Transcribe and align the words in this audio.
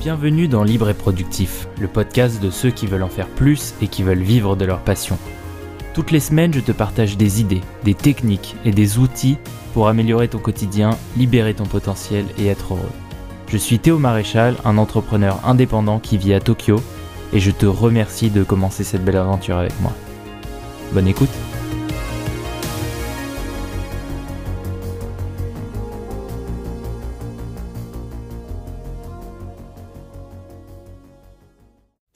Bienvenue 0.00 0.46
dans 0.46 0.62
Libre 0.62 0.88
et 0.88 0.94
Productif, 0.94 1.66
le 1.80 1.88
podcast 1.88 2.40
de 2.40 2.50
ceux 2.50 2.70
qui 2.70 2.86
veulent 2.86 3.02
en 3.02 3.08
faire 3.08 3.26
plus 3.26 3.74
et 3.82 3.88
qui 3.88 4.04
veulent 4.04 4.22
vivre 4.22 4.54
de 4.54 4.64
leur 4.64 4.78
passion. 4.78 5.18
Toutes 5.92 6.12
les 6.12 6.20
semaines, 6.20 6.54
je 6.54 6.60
te 6.60 6.70
partage 6.70 7.16
des 7.16 7.40
idées, 7.40 7.62
des 7.82 7.94
techniques 7.94 8.54
et 8.64 8.70
des 8.70 8.98
outils 8.98 9.38
pour 9.74 9.88
améliorer 9.88 10.28
ton 10.28 10.38
quotidien, 10.38 10.90
libérer 11.16 11.52
ton 11.52 11.64
potentiel 11.64 12.26
et 12.38 12.46
être 12.46 12.74
heureux. 12.74 12.92
Je 13.48 13.56
suis 13.56 13.80
Théo 13.80 13.98
Maréchal, 13.98 14.54
un 14.64 14.78
entrepreneur 14.78 15.40
indépendant 15.44 15.98
qui 15.98 16.16
vit 16.16 16.32
à 16.32 16.40
Tokyo, 16.40 16.80
et 17.32 17.40
je 17.40 17.50
te 17.50 17.66
remercie 17.66 18.30
de 18.30 18.44
commencer 18.44 18.84
cette 18.84 19.04
belle 19.04 19.16
aventure 19.16 19.56
avec 19.56 19.72
moi. 19.80 19.92
Bonne 20.92 21.08
écoute 21.08 21.28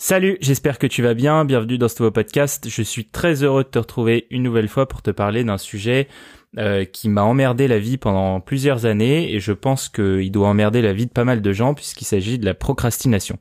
Salut, 0.04 0.36
j'espère 0.40 0.80
que 0.80 0.88
tu 0.88 1.00
vas 1.00 1.14
bien, 1.14 1.44
bienvenue 1.44 1.78
dans 1.78 1.86
ce 1.86 2.02
nouveau 2.02 2.10
podcast. 2.10 2.68
Je 2.68 2.82
suis 2.82 3.04
très 3.04 3.44
heureux 3.44 3.62
de 3.62 3.68
te 3.68 3.78
retrouver 3.78 4.26
une 4.30 4.42
nouvelle 4.42 4.66
fois 4.66 4.88
pour 4.88 5.00
te 5.00 5.12
parler 5.12 5.44
d'un 5.44 5.58
sujet 5.58 6.08
euh, 6.58 6.84
qui 6.84 7.08
m'a 7.08 7.22
emmerdé 7.22 7.68
la 7.68 7.78
vie 7.78 7.98
pendant 7.98 8.40
plusieurs 8.40 8.84
années 8.84 9.32
et 9.32 9.38
je 9.38 9.52
pense 9.52 9.88
qu'il 9.88 10.32
doit 10.32 10.48
emmerder 10.48 10.82
la 10.82 10.92
vie 10.92 11.06
de 11.06 11.12
pas 11.12 11.22
mal 11.22 11.40
de 11.40 11.52
gens 11.52 11.74
puisqu'il 11.74 12.04
s'agit 12.04 12.40
de 12.40 12.44
la 12.44 12.52
procrastination. 12.52 13.38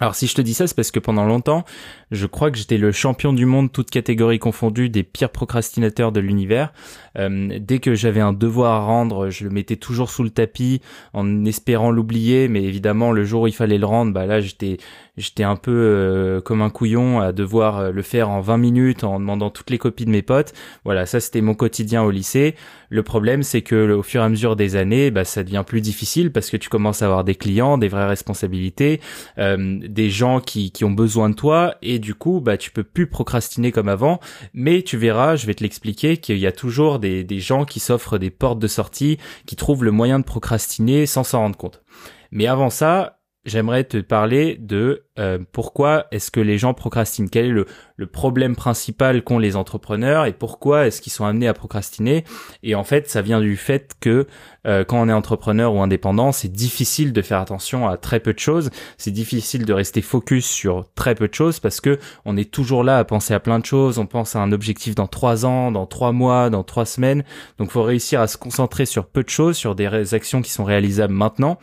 Alors 0.00 0.14
si 0.14 0.26
je 0.26 0.34
te 0.34 0.40
dis 0.40 0.54
ça, 0.54 0.66
c'est 0.66 0.74
parce 0.74 0.90
que 0.90 1.00
pendant 1.00 1.26
longtemps, 1.26 1.66
je 2.14 2.26
crois 2.26 2.50
que 2.50 2.56
j'étais 2.56 2.78
le 2.78 2.92
champion 2.92 3.32
du 3.32 3.44
monde, 3.44 3.70
toute 3.72 3.90
catégorie 3.90 4.38
confondue, 4.38 4.88
des 4.88 5.02
pires 5.02 5.30
procrastinateurs 5.30 6.12
de 6.12 6.20
l'univers. 6.20 6.72
Euh, 7.18 7.58
dès 7.60 7.78
que 7.78 7.94
j'avais 7.94 8.20
un 8.20 8.32
devoir 8.32 8.72
à 8.72 8.84
rendre, 8.84 9.30
je 9.30 9.44
le 9.44 9.50
mettais 9.50 9.76
toujours 9.76 10.10
sous 10.10 10.22
le 10.22 10.30
tapis 10.30 10.80
en 11.12 11.44
espérant 11.44 11.90
l'oublier, 11.90 12.48
mais 12.48 12.62
évidemment 12.64 13.12
le 13.12 13.24
jour 13.24 13.42
où 13.42 13.46
il 13.46 13.54
fallait 13.54 13.78
le 13.78 13.86
rendre, 13.86 14.12
bah 14.12 14.26
là 14.26 14.40
j'étais 14.40 14.78
j'étais 15.16 15.44
un 15.44 15.54
peu 15.54 15.70
euh, 15.72 16.40
comme 16.40 16.60
un 16.60 16.70
couillon 16.70 17.20
à 17.20 17.32
devoir 17.32 17.78
euh, 17.78 17.90
le 17.92 18.02
faire 18.02 18.30
en 18.30 18.40
20 18.40 18.56
minutes 18.56 19.04
en 19.04 19.20
demandant 19.20 19.50
toutes 19.50 19.70
les 19.70 19.78
copies 19.78 20.06
de 20.06 20.10
mes 20.10 20.22
potes. 20.22 20.52
Voilà, 20.84 21.06
ça 21.06 21.20
c'était 21.20 21.40
mon 21.40 21.54
quotidien 21.54 22.02
au 22.02 22.10
lycée. 22.10 22.56
Le 22.88 23.02
problème 23.02 23.42
c'est 23.42 23.62
que 23.62 23.92
au 23.92 24.02
fur 24.02 24.22
et 24.22 24.24
à 24.24 24.28
mesure 24.28 24.56
des 24.56 24.74
années, 24.76 25.10
bah, 25.10 25.24
ça 25.24 25.44
devient 25.44 25.64
plus 25.66 25.80
difficile 25.80 26.32
parce 26.32 26.50
que 26.50 26.56
tu 26.56 26.68
commences 26.68 27.02
à 27.02 27.06
avoir 27.06 27.22
des 27.24 27.36
clients, 27.36 27.78
des 27.78 27.88
vraies 27.88 28.06
responsabilités, 28.06 29.00
des 29.36 30.10
gens 30.10 30.40
qui, 30.40 30.70
qui 30.70 30.84
ont 30.84 30.90
besoin 30.90 31.30
de 31.30 31.34
toi 31.34 31.74
et 31.82 31.98
du 32.04 32.14
coup 32.14 32.40
bah 32.40 32.56
tu 32.56 32.70
peux 32.70 32.84
plus 32.84 33.08
procrastiner 33.08 33.72
comme 33.72 33.88
avant. 33.88 34.20
Mais 34.52 34.82
tu 34.82 34.96
verras, 34.96 35.34
je 35.34 35.46
vais 35.46 35.54
te 35.54 35.62
l'expliquer 35.62 36.18
qu'il 36.18 36.38
y 36.38 36.46
a 36.46 36.52
toujours 36.52 36.98
des, 36.98 37.24
des 37.24 37.40
gens 37.40 37.64
qui 37.64 37.80
s'offrent 37.80 38.18
des 38.18 38.30
portes 38.30 38.58
de 38.60 38.68
sortie, 38.68 39.18
qui 39.46 39.56
trouvent 39.56 39.82
le 39.84 39.90
moyen 39.90 40.20
de 40.20 40.24
procrastiner 40.24 41.06
sans 41.06 41.24
s'en 41.24 41.40
rendre 41.40 41.56
compte. 41.56 41.82
Mais 42.30 42.46
avant 42.46 42.70
ça, 42.70 43.20
j'aimerais 43.44 43.84
te 43.84 43.98
parler 43.98 44.56
de 44.58 45.04
euh, 45.18 45.38
pourquoi 45.52 46.06
est-ce 46.10 46.30
que 46.30 46.40
les 46.40 46.58
gens 46.58 46.74
procrastinent, 46.74 47.28
quel 47.28 47.46
est 47.46 47.50
le, 47.50 47.66
problème 48.06 48.56
principal 48.56 49.22
qu'ont 49.22 49.38
les 49.38 49.56
entrepreneurs 49.56 50.26
et 50.26 50.32
pourquoi 50.32 50.86
est-ce 50.86 51.00
qu'ils 51.00 51.12
sont 51.12 51.24
amenés 51.24 51.48
à 51.48 51.54
procrastiner? 51.54 52.24
Et 52.62 52.74
en 52.74 52.84
fait, 52.84 53.08
ça 53.08 53.22
vient 53.22 53.40
du 53.40 53.56
fait 53.56 53.94
que 54.00 54.26
euh, 54.66 54.84
quand 54.84 55.00
on 55.00 55.08
est 55.08 55.12
entrepreneur 55.12 55.72
ou 55.74 55.80
indépendant, 55.80 56.32
c'est 56.32 56.50
difficile 56.50 57.12
de 57.12 57.22
faire 57.22 57.40
attention 57.40 57.88
à 57.88 57.96
très 57.96 58.20
peu 58.20 58.32
de 58.32 58.38
choses, 58.38 58.70
c'est 58.98 59.10
difficile 59.10 59.64
de 59.64 59.72
rester 59.72 60.02
focus 60.02 60.46
sur 60.46 60.86
très 60.94 61.14
peu 61.14 61.28
de 61.28 61.34
choses 61.34 61.60
parce 61.60 61.80
que 61.80 61.98
on 62.24 62.36
est 62.36 62.50
toujours 62.50 62.82
là 62.82 62.98
à 62.98 63.04
penser 63.04 63.34
à 63.34 63.40
plein 63.40 63.58
de 63.58 63.66
choses, 63.66 63.98
on 63.98 64.06
pense 64.06 64.36
à 64.36 64.40
un 64.40 64.52
objectif 64.52 64.94
dans 64.94 65.06
trois 65.06 65.46
ans, 65.46 65.70
dans 65.70 65.86
trois 65.86 66.12
mois, 66.12 66.50
dans 66.50 66.64
trois 66.64 66.86
semaines. 66.86 67.24
Donc, 67.58 67.70
faut 67.70 67.82
réussir 67.82 68.20
à 68.20 68.26
se 68.26 68.36
concentrer 68.36 68.86
sur 68.86 69.06
peu 69.06 69.22
de 69.22 69.28
choses, 69.28 69.56
sur 69.56 69.74
des 69.74 70.14
actions 70.14 70.42
qui 70.42 70.50
sont 70.50 70.64
réalisables 70.64 71.14
maintenant 71.14 71.58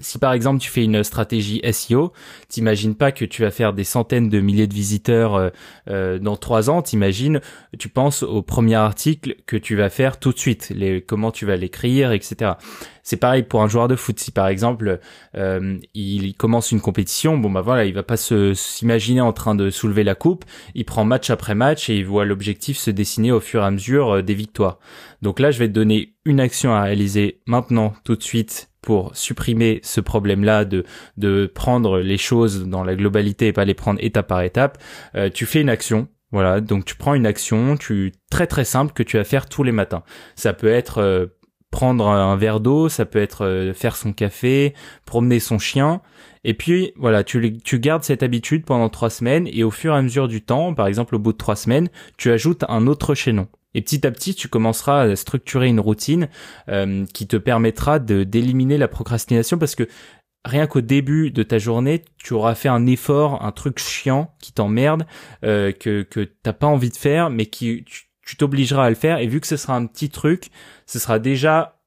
si 0.00 0.18
par 0.18 0.32
exemple 0.32 0.60
tu 0.60 0.70
fais 0.70 0.84
une 0.84 1.04
stratégie 1.04 1.60
SEO, 1.72 2.12
t'imagines 2.48 2.94
pas 2.94 3.12
que 3.12 3.24
tu 3.24 3.42
vas 3.42 3.50
faire 3.50 3.72
des 3.72 3.84
centaines 3.84 4.28
de 4.28 4.40
milliers 4.40 4.66
de 4.66 4.74
visiteurs 4.74 5.34
euh, 5.34 5.50
euh, 5.88 6.18
dans 6.18 6.36
trois 6.36 6.70
ans. 6.70 6.82
T'imagines, 6.82 7.40
tu 7.78 7.88
penses 7.88 8.22
au 8.22 8.42
premier 8.42 8.74
article 8.74 9.36
que 9.46 9.56
tu 9.56 9.76
vas 9.76 9.90
faire 9.90 10.18
tout 10.18 10.32
de 10.32 10.38
suite, 10.38 10.72
comment 11.06 11.30
tu 11.30 11.46
vas 11.46 11.56
l'écrire, 11.56 12.12
etc. 12.12 12.52
C'est 13.02 13.18
pareil 13.18 13.42
pour 13.42 13.62
un 13.62 13.68
joueur 13.68 13.86
de 13.86 13.96
foot. 13.96 14.18
Si 14.18 14.30
par 14.30 14.48
exemple 14.48 14.98
euh, 15.36 15.78
il 15.94 16.34
commence 16.34 16.72
une 16.72 16.80
compétition, 16.80 17.38
bon 17.38 17.50
bah 17.50 17.60
voilà, 17.60 17.84
il 17.84 17.94
va 17.94 18.02
pas 18.02 18.16
se 18.16 18.54
s'imaginer 18.54 19.20
en 19.20 19.32
train 19.32 19.54
de 19.54 19.70
soulever 19.70 20.04
la 20.04 20.14
coupe. 20.14 20.44
Il 20.74 20.84
prend 20.84 21.04
match 21.04 21.30
après 21.30 21.54
match 21.54 21.88
et 21.88 21.96
il 21.96 22.06
voit 22.06 22.24
l'objectif 22.24 22.78
se 22.78 22.90
dessiner 22.90 23.30
au 23.30 23.40
fur 23.40 23.62
et 23.62 23.66
à 23.66 23.70
mesure 23.70 24.22
des 24.22 24.34
victoires. 24.34 24.78
Donc 25.22 25.40
là, 25.40 25.50
je 25.50 25.58
vais 25.58 25.68
te 25.68 25.72
donner 25.72 26.14
une 26.24 26.40
action 26.40 26.74
à 26.74 26.82
réaliser 26.82 27.40
maintenant, 27.46 27.94
tout 28.04 28.16
de 28.16 28.22
suite 28.22 28.68
pour 28.84 29.16
supprimer 29.16 29.80
ce 29.82 30.00
problème-là 30.00 30.64
de 30.64 30.84
de 31.16 31.46
prendre 31.46 31.98
les 31.98 32.18
choses 32.18 32.66
dans 32.66 32.84
la 32.84 32.94
globalité 32.94 33.48
et 33.48 33.52
pas 33.52 33.64
les 33.64 33.74
prendre 33.74 33.98
étape 34.02 34.28
par 34.28 34.42
étape, 34.42 34.78
euh, 35.14 35.30
tu 35.32 35.46
fais 35.46 35.62
une 35.62 35.70
action. 35.70 36.08
Voilà, 36.32 36.60
donc 36.60 36.84
tu 36.84 36.96
prends 36.96 37.14
une 37.14 37.26
action, 37.26 37.76
tu 37.76 38.12
très 38.30 38.46
très 38.46 38.64
simple 38.64 38.92
que 38.92 39.02
tu 39.02 39.16
vas 39.16 39.24
faire 39.24 39.48
tous 39.48 39.62
les 39.62 39.72
matins. 39.72 40.02
Ça 40.34 40.52
peut 40.52 40.68
être 40.68 40.98
euh, 40.98 41.26
prendre 41.70 42.08
un 42.08 42.36
verre 42.36 42.60
d'eau, 42.60 42.88
ça 42.88 43.06
peut 43.06 43.20
être 43.20 43.44
euh, 43.44 43.72
faire 43.72 43.96
son 43.96 44.12
café, 44.12 44.74
promener 45.06 45.40
son 45.40 45.58
chien. 45.58 46.02
Et 46.44 46.52
puis 46.54 46.92
voilà, 46.96 47.24
tu, 47.24 47.58
tu 47.58 47.78
gardes 47.78 48.02
cette 48.02 48.22
habitude 48.22 48.64
pendant 48.66 48.90
trois 48.90 49.10
semaines 49.10 49.48
et 49.50 49.64
au 49.64 49.70
fur 49.70 49.94
et 49.94 49.96
à 49.96 50.02
mesure 50.02 50.28
du 50.28 50.42
temps, 50.42 50.74
par 50.74 50.88
exemple 50.88 51.14
au 51.14 51.18
bout 51.18 51.32
de 51.32 51.38
trois 51.38 51.56
semaines, 51.56 51.88
tu 52.18 52.30
ajoutes 52.30 52.64
un 52.68 52.86
autre 52.86 53.14
chaînon. 53.14 53.48
Et 53.74 53.82
petit 53.82 54.06
à 54.06 54.10
petit, 54.10 54.34
tu 54.34 54.48
commenceras 54.48 55.02
à 55.02 55.16
structurer 55.16 55.68
une 55.68 55.80
routine 55.80 56.28
euh, 56.68 57.04
qui 57.12 57.26
te 57.26 57.36
permettra 57.36 57.98
d'éliminer 57.98 58.78
la 58.78 58.88
procrastination 58.88 59.58
parce 59.58 59.74
que 59.74 59.88
rien 60.44 60.66
qu'au 60.66 60.80
début 60.80 61.30
de 61.30 61.42
ta 61.42 61.58
journée, 61.58 62.04
tu 62.18 62.34
auras 62.34 62.54
fait 62.54 62.68
un 62.68 62.86
effort, 62.86 63.44
un 63.44 63.52
truc 63.52 63.78
chiant 63.78 64.34
qui 64.40 64.52
t'emmerde, 64.52 65.06
euh, 65.44 65.72
que 65.72 66.02
que 66.02 66.20
t'as 66.20 66.52
pas 66.52 66.66
envie 66.66 66.90
de 66.90 66.96
faire, 66.96 67.30
mais 67.30 67.46
qui 67.46 67.84
tu 68.24 68.36
t'obligeras 68.36 68.86
à 68.86 68.88
le 68.88 68.96
faire. 68.96 69.18
Et 69.18 69.26
vu 69.26 69.40
que 69.40 69.46
ce 69.46 69.56
sera 69.56 69.74
un 69.74 69.86
petit 69.86 70.10
truc, 70.10 70.50
ce 70.86 70.98
sera 70.98 71.18
déjà 71.18 71.80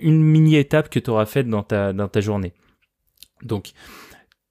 une 0.00 0.22
mini 0.22 0.56
étape 0.56 0.88
que 0.88 0.98
tu 0.98 1.10
auras 1.10 1.26
faite 1.26 1.48
dans 1.48 1.62
ta 1.62 1.92
dans 1.92 2.08
ta 2.08 2.20
journée. 2.20 2.52
Donc 3.42 3.72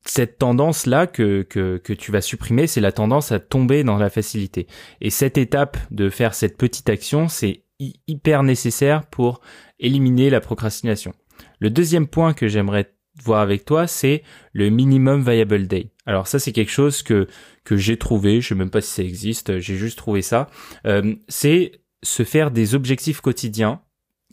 cette 0.05 0.37
tendance 0.37 0.85
là 0.85 1.07
que, 1.07 1.41
que, 1.41 1.77
que 1.77 1.93
tu 1.93 2.11
vas 2.11 2.21
supprimer, 2.21 2.67
c'est 2.67 2.81
la 2.81 2.91
tendance 2.91 3.31
à 3.31 3.39
tomber 3.39 3.83
dans 3.83 3.97
la 3.97 4.09
facilité. 4.09 4.67
Et 5.01 5.09
cette 5.09 5.37
étape 5.37 5.77
de 5.91 6.09
faire 6.09 6.35
cette 6.35 6.57
petite 6.57 6.89
action, 6.89 7.27
c'est 7.27 7.63
hyper 8.07 8.43
nécessaire 8.43 9.05
pour 9.07 9.41
éliminer 9.79 10.29
la 10.29 10.39
procrastination. 10.39 11.13
Le 11.59 11.69
deuxième 11.69 12.07
point 12.07 12.33
que 12.33 12.47
j'aimerais 12.47 12.93
voir 13.23 13.41
avec 13.41 13.65
toi, 13.65 13.87
c'est 13.87 14.23
le 14.53 14.69
minimum 14.69 15.23
viable 15.23 15.67
day. 15.67 15.91
Alors 16.05 16.27
ça, 16.27 16.39
c'est 16.39 16.51
quelque 16.51 16.71
chose 16.71 17.01
que 17.01 17.27
que 17.63 17.77
j'ai 17.77 17.97
trouvé. 17.97 18.41
Je 18.41 18.49
sais 18.49 18.55
même 18.55 18.69
pas 18.69 18.81
si 18.81 18.91
ça 18.91 19.03
existe. 19.03 19.59
J'ai 19.59 19.75
juste 19.75 19.97
trouvé 19.97 20.21
ça. 20.21 20.47
Euh, 20.85 21.15
c'est 21.27 21.81
se 22.03 22.23
faire 22.23 22.51
des 22.51 22.75
objectifs 22.75 23.21
quotidiens 23.21 23.81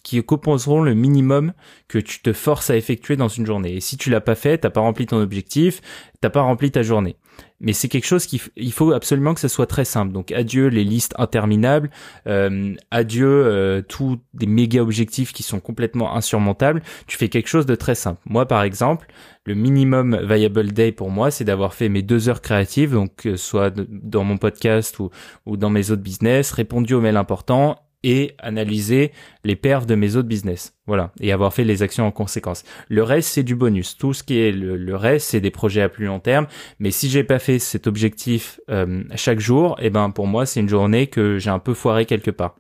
qui 0.02 0.22
composeront 0.22 0.82
le 0.82 0.94
minimum 0.94 1.52
que 1.88 1.98
tu 1.98 2.20
te 2.20 2.32
forces 2.32 2.70
à 2.70 2.76
effectuer 2.76 3.16
dans 3.16 3.28
une 3.28 3.46
journée. 3.46 3.76
Et 3.76 3.80
si 3.80 3.96
tu 3.96 4.10
l'as 4.10 4.20
pas 4.20 4.34
fait, 4.34 4.58
t'as 4.58 4.70
pas 4.70 4.80
rempli 4.80 5.06
ton 5.06 5.20
objectif, 5.20 5.80
t'as 6.20 6.30
pas 6.30 6.42
rempli 6.42 6.70
ta 6.70 6.82
journée. 6.82 7.16
Mais 7.60 7.72
c'est 7.72 7.88
quelque 7.88 8.06
chose 8.06 8.26
qu'il 8.26 8.72
faut 8.72 8.92
absolument 8.92 9.34
que 9.34 9.40
ça 9.40 9.48
soit 9.48 9.66
très 9.66 9.84
simple. 9.84 10.12
Donc 10.12 10.32
adieu 10.32 10.66
les 10.66 10.82
listes 10.82 11.14
interminables, 11.16 11.90
euh, 12.26 12.74
adieu 12.90 13.28
euh, 13.28 13.82
tous 13.82 14.18
des 14.34 14.46
méga 14.46 14.82
objectifs 14.82 15.32
qui 15.32 15.44
sont 15.44 15.60
complètement 15.60 16.16
insurmontables. 16.16 16.82
Tu 17.06 17.16
fais 17.16 17.28
quelque 17.28 17.48
chose 17.48 17.64
de 17.64 17.76
très 17.76 17.94
simple. 17.94 18.20
Moi 18.26 18.46
par 18.46 18.64
exemple, 18.64 19.06
le 19.46 19.54
minimum 19.54 20.18
viable 20.24 20.72
day 20.72 20.90
pour 20.90 21.10
moi, 21.10 21.30
c'est 21.30 21.44
d'avoir 21.44 21.74
fait 21.74 21.88
mes 21.88 22.02
deux 22.02 22.28
heures 22.28 22.42
créatives, 22.42 22.92
donc 22.92 23.26
euh, 23.26 23.36
soit 23.36 23.72
dans 23.88 24.24
mon 24.24 24.38
podcast 24.38 24.98
ou, 24.98 25.10
ou 25.46 25.56
dans 25.56 25.70
mes 25.70 25.92
autres 25.92 26.02
business, 26.02 26.50
répondu 26.50 26.94
aux 26.94 27.00
mails 27.00 27.16
importants 27.16 27.76
et 28.02 28.34
analyser 28.38 29.12
les 29.44 29.56
perfs 29.56 29.86
de 29.86 29.94
mes 29.94 30.16
autres 30.16 30.28
business. 30.28 30.74
Voilà. 30.86 31.12
Et 31.20 31.32
avoir 31.32 31.54
fait 31.54 31.64
les 31.64 31.82
actions 31.82 32.06
en 32.06 32.10
conséquence. 32.10 32.64
Le 32.88 33.02
reste, 33.02 33.28
c'est 33.28 33.42
du 33.42 33.54
bonus. 33.54 33.96
Tout 33.96 34.12
ce 34.12 34.22
qui 34.22 34.38
est 34.38 34.52
le, 34.52 34.96
reste, 34.96 35.28
c'est 35.28 35.40
des 35.40 35.50
projets 35.50 35.82
à 35.82 35.88
plus 35.88 36.06
long 36.06 36.20
terme. 36.20 36.46
Mais 36.78 36.90
si 36.90 37.08
j'ai 37.08 37.24
pas 37.24 37.38
fait 37.38 37.58
cet 37.58 37.86
objectif 37.86 38.60
euh, 38.70 39.04
chaque 39.14 39.40
jour, 39.40 39.76
eh 39.80 39.90
ben, 39.90 40.10
pour 40.10 40.26
moi, 40.26 40.46
c'est 40.46 40.60
une 40.60 40.68
journée 40.68 41.06
que 41.06 41.38
j'ai 41.38 41.50
un 41.50 41.58
peu 41.58 41.74
foiré 41.74 42.06
quelque 42.06 42.30
part 42.30 42.56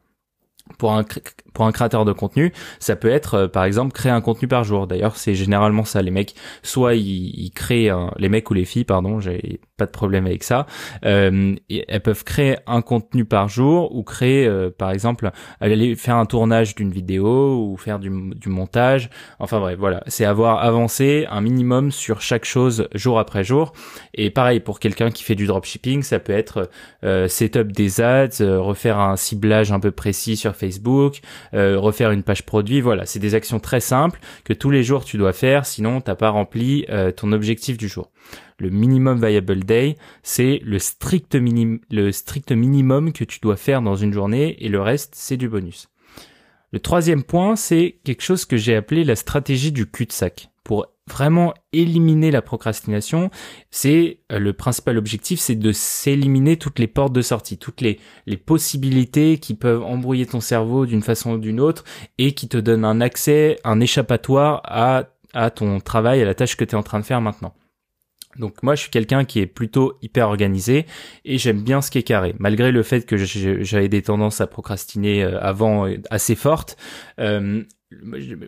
pour 0.78 0.92
un 0.92 1.04
pour 1.52 1.66
un 1.66 1.72
créateur 1.72 2.04
de 2.04 2.12
contenu, 2.12 2.52
ça 2.78 2.96
peut 2.96 3.10
être 3.10 3.34
euh, 3.34 3.48
par 3.48 3.64
exemple 3.64 3.92
créer 3.92 4.12
un 4.12 4.20
contenu 4.20 4.48
par 4.48 4.64
jour. 4.64 4.86
D'ailleurs, 4.86 5.16
c'est 5.16 5.34
généralement 5.34 5.84
ça 5.84 6.00
les 6.00 6.10
mecs 6.10 6.34
soit 6.62 6.94
ils, 6.94 7.50
créent 7.50 7.90
les 8.16 8.28
mecs 8.28 8.50
ou 8.50 8.54
les 8.54 8.64
filles 8.64 8.84
pardon, 8.84 9.20
j'ai 9.20 9.60
pas 9.82 9.86
de 9.86 9.90
problème 9.90 10.26
avec 10.26 10.44
ça. 10.44 10.66
Euh, 11.04 11.56
elles 11.68 12.02
peuvent 12.02 12.22
créer 12.22 12.56
un 12.68 12.82
contenu 12.82 13.24
par 13.24 13.48
jour 13.48 13.92
ou 13.96 14.04
créer, 14.04 14.46
euh, 14.46 14.70
par 14.70 14.92
exemple, 14.92 15.30
aller 15.60 15.96
faire 15.96 16.14
un 16.16 16.26
tournage 16.26 16.76
d'une 16.76 16.92
vidéo 16.92 17.66
ou 17.66 17.76
faire 17.76 17.98
du, 17.98 18.10
du 18.36 18.48
montage. 18.48 19.10
Enfin 19.40 19.58
bref, 19.58 19.76
voilà, 19.76 20.04
c'est 20.06 20.24
avoir 20.24 20.62
avancé 20.62 21.26
un 21.28 21.40
minimum 21.40 21.90
sur 21.90 22.20
chaque 22.20 22.44
chose 22.44 22.88
jour 22.94 23.18
après 23.18 23.42
jour. 23.42 23.72
Et 24.14 24.30
pareil 24.30 24.60
pour 24.60 24.78
quelqu'un 24.78 25.10
qui 25.10 25.24
fait 25.24 25.34
du 25.34 25.46
dropshipping, 25.46 26.02
ça 26.02 26.20
peut 26.20 26.32
être 26.32 26.70
euh, 27.02 27.26
setup 27.26 27.72
des 27.72 28.00
ads, 28.00 28.40
euh, 28.40 28.60
refaire 28.60 29.00
un 29.00 29.16
ciblage 29.16 29.72
un 29.72 29.80
peu 29.80 29.90
précis 29.90 30.36
sur 30.36 30.54
Facebook, 30.54 31.20
euh, 31.54 31.76
refaire 31.76 32.12
une 32.12 32.22
page 32.22 32.44
produit. 32.44 32.80
Voilà, 32.80 33.04
c'est 33.04 33.18
des 33.18 33.34
actions 33.34 33.58
très 33.58 33.80
simples 33.80 34.20
que 34.44 34.52
tous 34.52 34.70
les 34.70 34.84
jours 34.84 35.04
tu 35.04 35.18
dois 35.18 35.32
faire, 35.32 35.66
sinon 35.66 36.00
t'as 36.00 36.14
pas 36.14 36.30
rempli 36.30 36.86
ton 37.16 37.32
objectif 37.32 37.76
du 37.76 37.88
jour. 37.88 38.10
Le 38.62 38.70
minimum 38.70 39.20
viable 39.20 39.64
day, 39.64 39.96
c'est 40.22 40.60
le 40.64 40.78
strict, 40.78 41.34
minimum 41.34 43.12
que 43.12 43.24
tu 43.24 43.40
dois 43.40 43.56
faire 43.56 43.82
dans 43.82 43.96
une 43.96 44.12
journée 44.12 44.54
et 44.64 44.68
le 44.68 44.80
reste, 44.80 45.14
c'est 45.16 45.36
du 45.36 45.48
bonus. 45.48 45.88
Le 46.70 46.78
troisième 46.78 47.24
point, 47.24 47.56
c'est 47.56 47.96
quelque 48.04 48.22
chose 48.22 48.44
que 48.44 48.56
j'ai 48.56 48.76
appelé 48.76 49.02
la 49.02 49.16
stratégie 49.16 49.72
du 49.72 49.90
cul-de-sac. 49.90 50.50
Pour 50.62 50.86
vraiment 51.08 51.54
éliminer 51.72 52.30
la 52.30 52.40
procrastination, 52.40 53.30
c'est 53.72 54.20
euh, 54.30 54.38
le 54.38 54.52
principal 54.52 54.96
objectif, 54.96 55.40
c'est 55.40 55.56
de 55.56 55.72
s'éliminer 55.72 56.56
toutes 56.56 56.78
les 56.78 56.86
portes 56.86 57.12
de 57.12 57.20
sortie, 57.20 57.58
toutes 57.58 57.80
les, 57.80 57.98
possibilités 58.46 59.38
qui 59.38 59.54
peuvent 59.54 59.82
embrouiller 59.82 60.26
ton 60.26 60.40
cerveau 60.40 60.86
d'une 60.86 61.02
façon 61.02 61.32
ou 61.32 61.38
d'une 61.38 61.58
autre 61.58 61.82
et 62.18 62.32
qui 62.32 62.46
te 62.46 62.58
donnent 62.58 62.84
un 62.84 63.00
accès, 63.00 63.58
un 63.64 63.80
échappatoire 63.80 64.62
à 64.64 65.50
ton 65.50 65.80
travail, 65.80 66.22
à 66.22 66.24
la 66.24 66.36
tâche 66.36 66.56
que 66.56 66.64
tu 66.64 66.76
es 66.76 66.78
en 66.78 66.84
train 66.84 67.00
de 67.00 67.04
faire 67.04 67.20
maintenant. 67.20 67.54
Donc 68.38 68.62
moi 68.62 68.74
je 68.74 68.82
suis 68.82 68.90
quelqu'un 68.90 69.24
qui 69.24 69.40
est 69.40 69.46
plutôt 69.46 69.98
hyper 70.02 70.28
organisé 70.28 70.86
et 71.24 71.38
j'aime 71.38 71.62
bien 71.62 71.82
ce 71.82 71.90
qui 71.90 71.98
est 71.98 72.02
carré. 72.02 72.34
Malgré 72.38 72.72
le 72.72 72.82
fait 72.82 73.06
que 73.06 73.16
j'avais 73.16 73.88
des 73.88 74.02
tendances 74.02 74.40
à 74.40 74.46
procrastiner 74.46 75.22
euh, 75.22 75.40
avant 75.40 75.86
euh, 75.86 75.96
assez 76.10 76.34
fortes, 76.34 76.76
euh, 77.18 77.62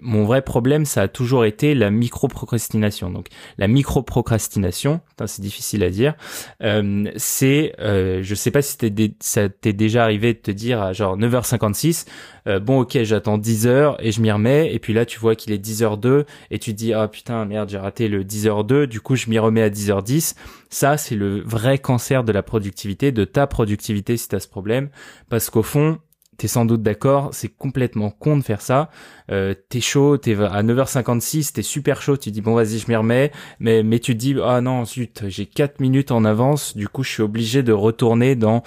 mon 0.02 0.24
vrai 0.24 0.42
problème, 0.42 0.84
ça 0.84 1.02
a 1.02 1.08
toujours 1.08 1.44
été 1.44 1.74
la 1.74 1.90
micro-procrastination. 1.90 3.10
Donc, 3.10 3.28
la 3.58 3.68
micro-procrastination, 3.68 5.00
c'est 5.26 5.42
difficile 5.42 5.82
à 5.82 5.90
dire, 5.90 6.14
euh, 6.62 7.10
c'est, 7.16 7.74
euh, 7.78 8.20
je 8.22 8.34
sais 8.34 8.50
pas 8.50 8.62
si 8.62 8.76
ça 9.20 9.48
t'est 9.48 9.72
déjà 9.72 10.04
arrivé 10.04 10.34
de 10.34 10.38
te 10.38 10.50
dire 10.50 10.82
à 10.82 10.92
genre 10.92 11.16
9h56, 11.16 12.06
euh, 12.46 12.60
bon 12.60 12.80
ok, 12.80 13.02
j'attends 13.02 13.38
10h 13.38 13.96
et 14.00 14.12
je 14.12 14.20
m'y 14.20 14.30
remets, 14.30 14.72
et 14.72 14.78
puis 14.78 14.92
là 14.92 15.06
tu 15.06 15.18
vois 15.18 15.34
qu'il 15.34 15.52
est 15.52 15.64
10h02 15.64 16.24
et 16.50 16.58
tu 16.58 16.74
dis 16.74 16.92
ah 16.92 17.08
putain 17.08 17.44
merde 17.46 17.70
j'ai 17.70 17.78
raté 17.78 18.08
le 18.08 18.22
10h02, 18.22 18.86
du 18.86 19.00
coup 19.00 19.16
je 19.16 19.30
m'y 19.30 19.38
remets 19.38 19.62
à 19.62 19.70
10h10. 19.70 20.34
Ça 20.68 20.96
c'est 20.96 21.16
le 21.16 21.40
vrai 21.40 21.78
cancer 21.78 22.24
de 22.24 22.32
la 22.32 22.42
productivité, 22.42 23.12
de 23.12 23.24
ta 23.24 23.46
productivité 23.46 24.16
si 24.16 24.28
t'as 24.28 24.40
ce 24.40 24.48
problème, 24.48 24.90
parce 25.28 25.48
qu'au 25.50 25.62
fond 25.62 25.98
t'es 26.36 26.48
sans 26.48 26.64
doute 26.64 26.82
d'accord, 26.82 27.30
c'est 27.32 27.48
complètement 27.48 28.10
con 28.10 28.36
de 28.36 28.42
faire 28.42 28.60
ça. 28.60 28.90
Euh, 29.30 29.54
t'es 29.68 29.80
chaud, 29.80 30.16
t'es 30.18 30.34
à 30.34 30.62
9h56, 30.62 31.52
t'es 31.52 31.62
super 31.62 32.02
chaud, 32.02 32.16
tu 32.16 32.30
dis 32.30 32.40
bon 32.40 32.54
vas-y 32.54 32.78
je 32.78 32.88
m'y 32.88 32.96
remets, 32.96 33.32
mais 33.60 33.82
mais 33.82 33.98
tu 33.98 34.14
te 34.14 34.18
dis 34.18 34.36
ah 34.42 34.60
non 34.60 34.84
zut 34.84 35.24
j'ai 35.28 35.46
4 35.46 35.80
minutes 35.80 36.10
en 36.10 36.24
avance, 36.24 36.76
du 36.76 36.88
coup 36.88 37.02
je 37.02 37.10
suis 37.10 37.22
obligé 37.22 37.62
de 37.62 37.72
retourner 37.72 38.36
dans 38.36 38.62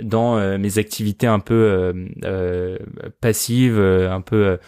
dans 0.00 0.36
euh, 0.36 0.58
mes 0.58 0.78
activités 0.78 1.26
un 1.26 1.40
peu 1.40 1.54
euh, 1.54 2.06
euh 2.24 2.78
passives, 3.20 3.80
un 3.80 4.20
peu 4.20 4.58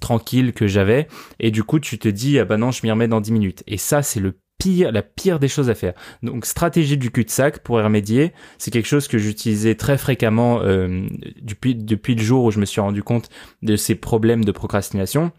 tranquilles 0.00 0.52
que 0.52 0.66
j'avais, 0.66 1.08
et 1.40 1.50
du 1.50 1.62
coup 1.64 1.80
tu 1.80 1.98
te 1.98 2.08
dis 2.08 2.38
ah 2.38 2.44
bah 2.44 2.56
non 2.56 2.70
je 2.70 2.80
m'y 2.84 2.90
remets 2.90 3.08
dans 3.08 3.20
10 3.20 3.32
minutes. 3.32 3.64
Et 3.66 3.78
ça 3.78 4.02
c'est 4.02 4.20
le 4.20 4.34
la 4.70 5.02
pire 5.02 5.38
des 5.38 5.48
choses 5.48 5.70
à 5.70 5.74
faire. 5.74 5.94
Donc 6.22 6.46
stratégie 6.46 6.96
du 6.96 7.10
cul-de-sac 7.10 7.60
pour 7.60 7.80
y 7.80 7.82
remédier, 7.82 8.32
c'est 8.58 8.70
quelque 8.70 8.88
chose 8.88 9.08
que 9.08 9.18
j'utilisais 9.18 9.74
très 9.74 9.98
fréquemment 9.98 10.60
euh, 10.62 11.06
depuis 11.40 11.74
depuis 11.74 12.14
le 12.14 12.22
jour 12.22 12.44
où 12.44 12.50
je 12.50 12.58
me 12.58 12.64
suis 12.64 12.80
rendu 12.80 13.02
compte 13.02 13.28
de 13.62 13.76
ces 13.76 13.94
problèmes 13.94 14.44
de 14.44 14.52
procrastination 14.52 15.32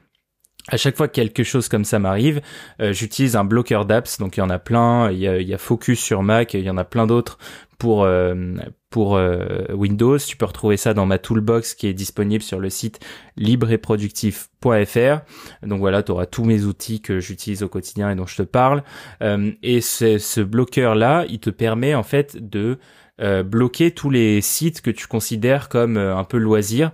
à 0.69 0.77
chaque 0.77 0.95
fois 0.95 1.07
que 1.07 1.13
quelque 1.13 1.43
chose 1.43 1.67
comme 1.67 1.83
ça 1.83 1.99
m'arrive, 1.99 2.41
euh, 2.79 2.93
j'utilise 2.93 3.35
un 3.35 3.43
bloqueur 3.43 3.85
d'apps. 3.85 4.17
Donc 4.19 4.37
il 4.37 4.39
y 4.39 4.43
en 4.43 4.49
a 4.49 4.59
plein. 4.59 5.11
Il 5.11 5.17
y 5.19 5.27
a, 5.27 5.37
il 5.37 5.57
Focus 5.57 5.99
sur 5.99 6.23
Mac. 6.23 6.53
Il 6.53 6.61
y 6.61 6.69
en 6.69 6.77
a 6.77 6.85
plein 6.85 7.05
d'autres 7.05 7.37
pour 7.77 8.03
euh, 8.03 8.55
pour 8.93 9.17
euh, 9.17 9.65
Windows. 9.73 10.19
Tu 10.19 10.37
peux 10.37 10.45
retrouver 10.45 10.77
ça 10.77 10.93
dans 10.93 11.07
ma 11.07 11.17
toolbox 11.17 11.73
qui 11.73 11.87
est 11.87 11.95
disponible 11.95 12.43
sur 12.43 12.59
le 12.59 12.69
site 12.69 12.99
libreetproductif.fr. 13.37 15.65
Donc 15.65 15.79
voilà, 15.79 16.03
tu 16.03 16.11
auras 16.11 16.27
tous 16.27 16.43
mes 16.43 16.65
outils 16.65 17.01
que 17.01 17.19
j'utilise 17.19 17.63
au 17.63 17.69
quotidien 17.69 18.11
et 18.11 18.15
dont 18.15 18.27
je 18.27 18.35
te 18.35 18.43
parle. 18.43 18.83
et 19.19 19.81
ce, 19.81 20.19
ce 20.19 20.41
bloqueur 20.41 20.93
là, 20.93 21.25
il 21.27 21.39
te 21.39 21.49
permet 21.49 21.95
en 21.95 22.03
fait 22.03 22.37
de 22.37 22.77
bloquer 23.43 23.89
tous 23.89 24.11
les 24.11 24.41
sites 24.41 24.81
que 24.81 24.91
tu 24.91 25.07
considères 25.07 25.69
comme 25.69 25.97
un 25.97 26.23
peu 26.23 26.37
loisirs 26.37 26.91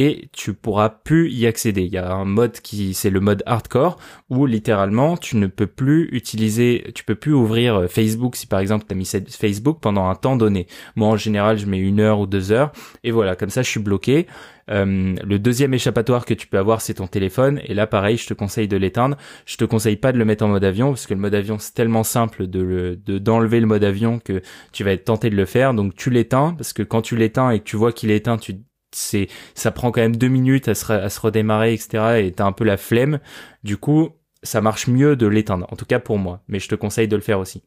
et 0.00 0.28
tu 0.30 0.54
pourras 0.54 0.90
plus 0.90 1.28
y 1.28 1.44
accéder. 1.44 1.82
Il 1.82 1.92
y 1.92 1.98
a 1.98 2.12
un 2.12 2.24
mode 2.24 2.60
qui 2.60 2.94
c'est 2.94 3.10
le 3.10 3.18
mode 3.18 3.42
hardcore 3.46 3.98
où 4.30 4.46
littéralement 4.46 5.16
tu 5.16 5.36
ne 5.36 5.48
peux 5.48 5.66
plus 5.66 6.08
utiliser, 6.12 6.92
tu 6.94 7.02
peux 7.02 7.16
plus 7.16 7.32
ouvrir 7.32 7.74
euh, 7.74 7.86
Facebook 7.88 8.36
si 8.36 8.46
par 8.46 8.60
exemple 8.60 8.84
tu 8.86 8.92
as 8.92 8.96
mis 8.96 9.10
Facebook 9.28 9.78
pendant 9.80 10.08
un 10.08 10.14
temps 10.14 10.36
donné. 10.36 10.68
Moi 10.94 11.08
en 11.08 11.16
général 11.16 11.58
je 11.58 11.66
mets 11.66 11.80
une 11.80 11.98
heure 11.98 12.20
ou 12.20 12.28
deux 12.28 12.52
heures 12.52 12.70
et 13.02 13.10
voilà 13.10 13.34
comme 13.34 13.50
ça 13.50 13.62
je 13.62 13.70
suis 13.70 13.80
bloqué. 13.80 14.28
Euh, 14.70 15.16
le 15.24 15.38
deuxième 15.40 15.74
échappatoire 15.74 16.24
que 16.26 16.34
tu 16.34 16.46
peux 16.46 16.58
avoir, 16.58 16.82
c'est 16.82 16.94
ton 16.94 17.06
téléphone. 17.06 17.58
Et 17.64 17.72
là, 17.72 17.86
pareil, 17.86 18.18
je 18.18 18.26
te 18.26 18.34
conseille 18.34 18.68
de 18.68 18.76
l'éteindre. 18.76 19.16
Je 19.46 19.56
te 19.56 19.64
conseille 19.64 19.96
pas 19.96 20.12
de 20.12 20.18
le 20.18 20.26
mettre 20.26 20.44
en 20.44 20.48
mode 20.48 20.62
avion 20.62 20.90
parce 20.90 21.06
que 21.06 21.14
le 21.14 21.20
mode 21.20 21.34
avion 21.34 21.58
c'est 21.58 21.72
tellement 21.72 22.04
simple 22.04 22.46
de 22.46 22.98
d'enlever 23.18 23.60
le 23.60 23.66
mode 23.66 23.82
avion 23.82 24.18
que 24.18 24.42
tu 24.72 24.84
vas 24.84 24.92
être 24.92 25.06
tenté 25.06 25.30
de 25.30 25.36
le 25.36 25.46
faire. 25.46 25.72
Donc 25.72 25.94
tu 25.94 26.10
l'éteins 26.10 26.52
parce 26.52 26.74
que 26.74 26.82
quand 26.82 27.00
tu 27.00 27.16
l'éteins 27.16 27.50
et 27.50 27.60
que 27.60 27.64
tu 27.64 27.76
vois 27.76 27.92
qu'il 27.92 28.10
est 28.10 28.16
éteint, 28.16 28.36
tu 28.36 28.56
c'est 28.92 29.28
ça 29.54 29.70
prend 29.70 29.90
quand 29.90 30.00
même 30.00 30.16
deux 30.16 30.28
minutes 30.28 30.68
à 30.68 30.74
se, 30.74 30.92
à 30.92 31.08
se 31.10 31.20
redémarrer 31.20 31.72
etc 31.74 32.24
et 32.24 32.32
t'as 32.32 32.44
un 32.44 32.52
peu 32.52 32.64
la 32.64 32.76
flemme. 32.76 33.20
Du 33.64 33.76
coup 33.76 34.10
ça 34.42 34.60
marche 34.60 34.86
mieux 34.86 35.16
de 35.16 35.26
l'éteindre 35.26 35.66
en 35.70 35.76
tout 35.76 35.86
cas 35.86 35.98
pour 35.98 36.18
moi 36.18 36.42
mais 36.48 36.60
je 36.60 36.68
te 36.68 36.74
conseille 36.74 37.08
de 37.08 37.16
le 37.16 37.22
faire 37.22 37.40
aussi. 37.40 37.62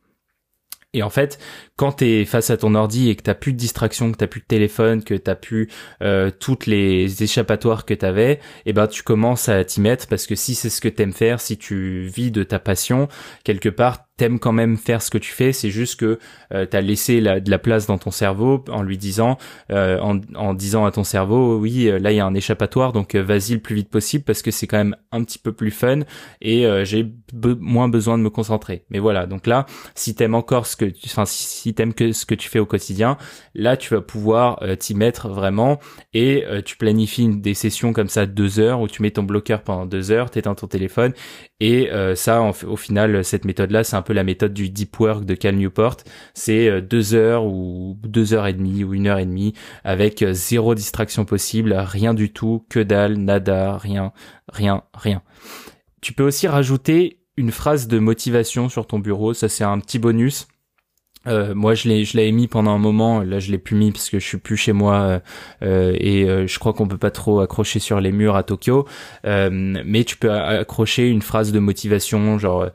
Et 0.94 1.04
en 1.04 1.10
fait, 1.10 1.40
quand 1.78 1.94
tu 1.94 2.06
es 2.06 2.26
face 2.26 2.50
à 2.50 2.58
ton 2.58 2.76
ordi 2.76 3.10
et 3.10 3.16
que 3.16 3.24
t'as 3.24 3.34
plus 3.34 3.54
de 3.54 3.58
distraction, 3.58 4.12
que 4.12 4.18
t'as 4.18 4.28
plus 4.28 4.42
de 4.42 4.46
téléphone, 4.46 5.04
que 5.04 5.14
t'as 5.14 5.36
plus 5.36 5.70
euh, 6.04 6.32
toutes 6.38 6.66
les 6.66 7.24
échappatoires 7.24 7.86
que 7.86 7.94
t'avais, 7.94 8.42
eh 8.66 8.74
ben 8.74 8.88
tu 8.88 9.02
commences 9.02 9.48
à 9.48 9.64
t'y 9.64 9.80
mettre 9.80 10.08
parce 10.08 10.28
que 10.28 10.36
si 10.36 10.54
c'est 10.54 10.70
ce 10.70 10.82
que 10.82 10.90
t'aimes 10.90 11.14
faire, 11.14 11.40
si 11.40 11.58
tu 11.58 12.02
vis 12.14 12.32
de 12.32 12.44
ta 12.44 12.60
passion, 12.60 13.08
quelque 13.46 13.70
part 13.70 14.10
t'aimes 14.22 14.38
quand 14.38 14.52
même 14.52 14.78
faire 14.78 15.02
ce 15.02 15.10
que 15.10 15.18
tu 15.18 15.32
fais, 15.32 15.52
c'est 15.52 15.72
juste 15.72 16.00
que 16.00 16.20
euh, 16.54 16.68
t'as 16.68 16.82
laissé 16.82 17.22
la, 17.22 17.40
de 17.40 17.50
la 17.50 17.58
place 17.58 17.88
dans 17.88 17.98
ton 17.98 18.12
cerveau 18.12 18.64
en 18.70 18.84
lui 18.84 19.00
disant, 19.00 19.40
euh, 19.72 19.98
en, 20.00 20.54
disant 20.54 20.86
à 20.86 20.92
ton 20.92 21.04
cerveau, 21.04 21.58
oui, 21.58 21.88
euh, 21.88 21.98
là 21.98 22.12
il 22.12 22.18
y 22.18 22.20
a 22.20 22.26
un 22.28 22.36
échappatoire, 22.36 22.94
donc 22.94 23.16
euh, 23.16 23.24
vas-y 23.24 23.54
le 23.54 23.62
plus 23.62 23.74
vite 23.74 23.90
possible 23.90 24.24
parce 24.24 24.44
que 24.44 24.52
c'est 24.52 24.68
quand 24.68 24.78
même 24.78 24.96
un 25.12 25.24
petit 25.24 25.40
peu 25.40 25.54
plus 25.54 25.72
fun 25.72 26.02
et 26.40 26.68
j'ai 26.84 27.12
moins 27.34 27.90
besoin 27.90 28.20
de 28.20 28.24
me 28.24 28.30
concentrer. 28.30 28.86
Mais 28.92 29.00
voilà, 29.00 29.26
donc 29.26 29.48
là, 29.48 29.66
si 29.96 30.14
t'aimes 30.14 30.36
encore 30.36 30.68
ce 30.68 30.76
que, 30.76 30.86
enfin 31.06 31.26
si 31.26 31.74
t'aimes 31.74 31.96
que 31.96 32.12
ce 32.12 32.28
que 32.28 32.36
tu 32.36 32.48
fais 32.48 32.60
au 32.60 32.68
quotidien, 32.68 33.18
là 33.56 33.76
tu 33.76 33.94
vas 33.94 34.02
pouvoir 34.02 34.64
t'y 34.78 34.94
mettre 34.94 35.30
vraiment 35.30 35.80
et 36.14 36.46
tu 36.64 36.78
planifies 36.78 37.28
des 37.28 37.56
sessions 37.56 37.92
comme 37.92 38.08
ça 38.08 38.28
deux 38.28 38.60
heures 38.60 38.82
où 38.82 38.88
tu 38.88 39.02
mets 39.02 39.12
ton 39.12 39.24
bloqueur 39.24 39.64
pendant 39.64 39.86
deux 39.88 40.12
heures, 40.12 40.30
t'éteins 40.30 40.56
ton 40.56 40.68
téléphone 40.68 41.14
et 41.64 41.90
ça, 42.16 42.42
au 42.42 42.76
final, 42.76 43.24
cette 43.24 43.46
méthode-là, 43.46 43.84
c'est 43.84 43.96
un 43.96 44.02
peu 44.02 44.14
la 44.14 44.24
méthode 44.24 44.54
du 44.54 44.70
deep 44.70 45.00
work 45.00 45.26
de 45.26 45.36
Cal 45.36 45.56
Newport. 45.56 45.98
C'est 46.34 46.68
euh, 46.68 46.82
deux 46.82 47.14
heures 47.14 47.46
ou 47.46 47.98
deux 48.04 48.34
heures 48.34 48.48
et 48.48 48.54
demie 48.54 48.84
ou 48.84 48.94
une 48.94 49.08
heure 49.08 49.20
et 49.20 49.26
demie 49.26 49.54
avec 49.84 50.22
euh, 50.22 50.34
zéro 50.34 50.76
distraction 50.76 51.26
possible, 51.26 51.74
rien 51.74 52.14
du 52.14 52.32
tout, 52.32 52.66
que 52.70 52.80
dalle, 52.80 53.18
nada, 53.18 53.78
rien, 53.78 54.12
rien, 54.52 54.84
rien. 54.94 55.22
Tu 56.02 56.14
peux 56.14 56.24
aussi 56.24 56.48
rajouter 56.48 57.20
une 57.38 57.52
phrase 57.52 57.88
de 57.88 58.00
motivation 58.00 58.70
sur 58.70 58.88
ton 58.88 59.00
bureau, 59.00 59.34
ça 59.34 59.50
c'est 59.50 59.64
un 59.64 59.80
petit 59.80 60.00
bonus. 60.00 60.48
Euh, 61.28 61.54
moi, 61.54 61.76
je 61.76 61.88
l'ai, 61.88 62.04
je 62.04 62.18
l'avais 62.18 62.32
mis 62.32 62.48
pendant 62.48 62.72
un 62.72 62.80
moment. 62.80 63.22
Là, 63.22 63.40
je 63.40 63.52
l'ai 63.52 63.58
plus 63.58 63.76
mis 63.76 63.92
parce 63.92 64.10
que 64.10 64.20
je 64.20 64.26
suis 64.26 64.38
plus 64.38 64.58
chez 64.58 64.74
moi 64.74 64.96
euh, 65.02 65.20
euh 65.64 65.96
et 66.00 66.24
euh, 66.24 66.48
je 66.48 66.60
crois 66.60 66.74
qu'on 66.74 66.88
peut 66.88 66.98
pas 66.98 67.12
trop 67.12 67.42
accrocher 67.42 67.80
sur 67.80 68.00
les 68.00 68.12
murs 68.12 68.36
à 68.36 68.44
Tokyo. 68.44 68.88
mais 69.24 70.04
tu 70.04 70.18
peux 70.18 70.32
accrocher 70.32 71.08
une 71.08 71.22
phrase 71.22 71.52
de 71.52 71.60
motivation, 71.60 72.38
genre 72.38 72.70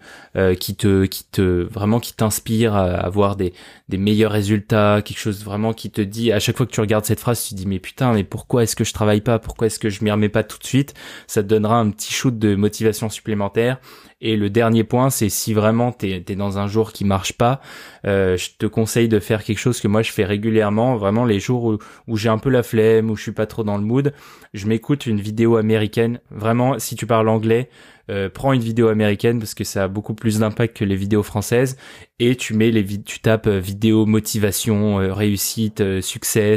qui 0.60 0.76
te, 0.76 1.06
qui 1.06 1.24
te 1.24 1.66
vraiment 1.72 1.98
qui 2.00 2.14
t'inspire 2.14 2.74
à 2.74 2.84
avoir 2.84 3.36
des 3.36 3.52
des 3.88 3.98
meilleurs 3.98 4.32
résultats, 4.32 5.00
quelque 5.02 5.18
chose 5.18 5.44
vraiment 5.44 5.72
qui 5.72 5.90
te 5.90 6.00
dit 6.00 6.32
à 6.32 6.40
chaque 6.40 6.56
fois 6.56 6.66
que 6.66 6.72
tu 6.72 6.80
regardes 6.80 7.04
cette 7.04 7.20
phrase, 7.20 7.42
tu 7.44 7.50
te 7.50 7.54
dis 7.54 7.66
mais 7.66 7.78
putain, 7.78 8.12
mais 8.12 8.24
pourquoi 8.24 8.64
est-ce 8.64 8.76
que 8.76 8.84
je 8.84 8.92
travaille 8.92 9.20
pas? 9.20 9.38
Pourquoi 9.38 9.68
est-ce 9.68 9.78
que 9.78 9.90
je 9.90 10.04
m'y 10.04 10.10
remets 10.10 10.28
pas 10.28 10.42
tout 10.42 10.58
de 10.58 10.64
suite? 10.66 10.94
Ça 11.26 11.42
te 11.42 11.48
donnera 11.48 11.76
un 11.78 11.90
petit 11.90 12.12
shoot 12.12 12.36
de 12.38 12.54
motivation 12.56 13.08
supplémentaire. 13.08 13.78
Et 14.22 14.36
le 14.36 14.48
dernier 14.48 14.82
point, 14.82 15.10
c'est 15.10 15.28
si 15.28 15.52
vraiment 15.52 15.92
t'es 15.92 16.24
es 16.26 16.36
dans 16.36 16.58
un 16.58 16.66
jour 16.66 16.92
qui 16.92 17.04
marche 17.04 17.34
pas, 17.34 17.60
euh, 18.06 18.38
je 18.38 18.50
te 18.58 18.64
conseille 18.64 19.08
de 19.08 19.20
faire 19.20 19.44
quelque 19.44 19.58
chose 19.58 19.78
que 19.78 19.88
moi 19.88 20.00
je 20.00 20.10
fais 20.10 20.24
régulièrement. 20.24 20.96
Vraiment 20.96 21.26
les 21.26 21.38
jours 21.38 21.78
où, 22.06 22.16
j'ai 22.16 22.30
un 22.30 22.38
peu 22.38 22.48
la 22.48 22.62
flemme, 22.62 23.10
où 23.10 23.16
je 23.16 23.22
suis 23.22 23.32
pas 23.32 23.44
trop 23.44 23.62
dans 23.62 23.76
le 23.76 23.84
mood, 23.84 24.14
je 24.54 24.66
m'écoute 24.66 25.04
une 25.06 25.20
vidéo 25.20 25.56
américaine. 25.56 26.20
Vraiment, 26.30 26.78
si 26.78 26.96
tu 26.96 27.06
parles 27.06 27.28
anglais, 27.28 27.68
euh, 28.08 28.30
prends 28.32 28.54
une 28.54 28.62
vidéo 28.62 28.88
américaine 28.88 29.38
parce 29.38 29.52
que 29.52 29.64
ça 29.64 29.84
a 29.84 29.88
beaucoup 29.88 30.14
plus 30.14 30.38
d'impact 30.38 30.78
que 30.78 30.84
les 30.84 30.96
vidéos 30.96 31.22
françaises 31.22 31.76
et 32.18 32.34
tu 32.36 32.54
mets 32.54 32.70
les 32.70 32.84
tu 33.02 33.20
tapes 33.20 33.46
euh, 33.46 33.58
vidéo 33.58 34.06
motivation 34.06 35.00
euh, 35.00 35.12
réussite 35.12 35.82
euh, 35.82 36.00
succès 36.00 36.56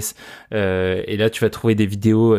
et 0.51 1.17
là 1.17 1.29
tu 1.29 1.41
vas 1.41 1.49
trouver 1.49 1.75
des 1.75 1.85
vidéos 1.85 2.37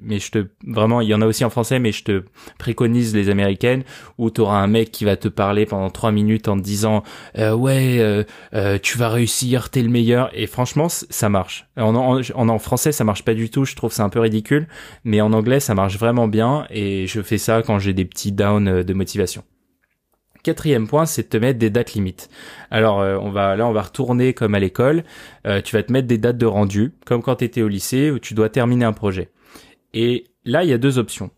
mais 0.00 0.18
je 0.18 0.30
te 0.30 0.46
vraiment 0.66 1.00
il 1.00 1.08
y 1.08 1.14
en 1.14 1.20
a 1.20 1.26
aussi 1.26 1.44
en 1.44 1.50
français 1.50 1.78
mais 1.78 1.92
je 1.92 2.04
te 2.04 2.24
préconise 2.58 3.14
les 3.14 3.28
américaines 3.28 3.82
où 4.18 4.30
tu 4.30 4.40
auras 4.40 4.58
un 4.58 4.66
mec 4.66 4.90
qui 4.90 5.04
va 5.04 5.16
te 5.16 5.28
parler 5.28 5.66
pendant 5.66 5.90
trois 5.90 6.12
minutes 6.12 6.48
en 6.48 6.56
te 6.56 6.62
disant 6.62 7.02
ouais 7.36 8.26
tu 8.82 8.98
vas 8.98 9.08
réussir 9.08 9.70
t'es 9.70 9.82
le 9.82 9.88
meilleur. 9.88 10.30
Et 10.32 10.46
franchement 10.46 10.88
ça 10.88 11.28
marche. 11.28 11.66
En, 11.76 11.94
en, 11.94 12.48
en, 12.48 12.58
français 12.58 12.92
ça 12.92 13.04
marche 13.04 13.24
pas 13.24 13.34
du 13.34 13.50
tout. 13.50 13.64
Je 13.64 13.74
trouve 13.74 13.92
c'est 13.92 14.02
un 14.02 14.08
peu 14.08 14.20
ridicule. 14.20 14.66
Mais 15.04 15.20
en 15.20 15.32
anglais 15.32 15.60
ça 15.60 15.74
marche 15.74 15.98
vraiment 15.98 16.28
bien. 16.28 16.66
Et 16.70 17.06
je 17.06 17.22
fais 17.22 17.38
ça 17.38 17.62
quand 17.62 17.78
j'ai 17.78 17.92
des 17.92 18.04
petits 18.04 18.32
downs 18.32 18.82
de 18.82 18.94
motivation 18.94 19.44
Quatrième 20.42 20.88
point, 20.88 21.06
c'est 21.06 21.24
de 21.24 21.28
te 21.28 21.36
mettre 21.36 21.58
des 21.58 21.70
dates 21.70 21.92
limites. 21.92 22.30
Alors, 22.70 23.00
euh, 23.00 23.18
on 23.20 23.30
va 23.30 23.56
là, 23.56 23.66
on 23.66 23.72
va 23.72 23.82
retourner 23.82 24.32
comme 24.32 24.54
à 24.54 24.58
l'école. 24.58 25.04
Euh, 25.46 25.60
tu 25.60 25.76
vas 25.76 25.82
te 25.82 25.92
mettre 25.92 26.08
des 26.08 26.18
dates 26.18 26.38
de 26.38 26.46
rendu, 26.46 26.92
comme 27.04 27.22
quand 27.22 27.36
tu 27.36 27.44
étais 27.44 27.62
au 27.62 27.68
lycée 27.68 28.10
où 28.10 28.18
tu 28.18 28.34
dois 28.34 28.48
terminer 28.48 28.84
un 28.84 28.92
projet. 28.92 29.30
Et 29.92 30.24
là, 30.44 30.64
il 30.64 30.70
y 30.70 30.72
a 30.72 30.78
deux 30.78 30.98
options. 30.98 31.30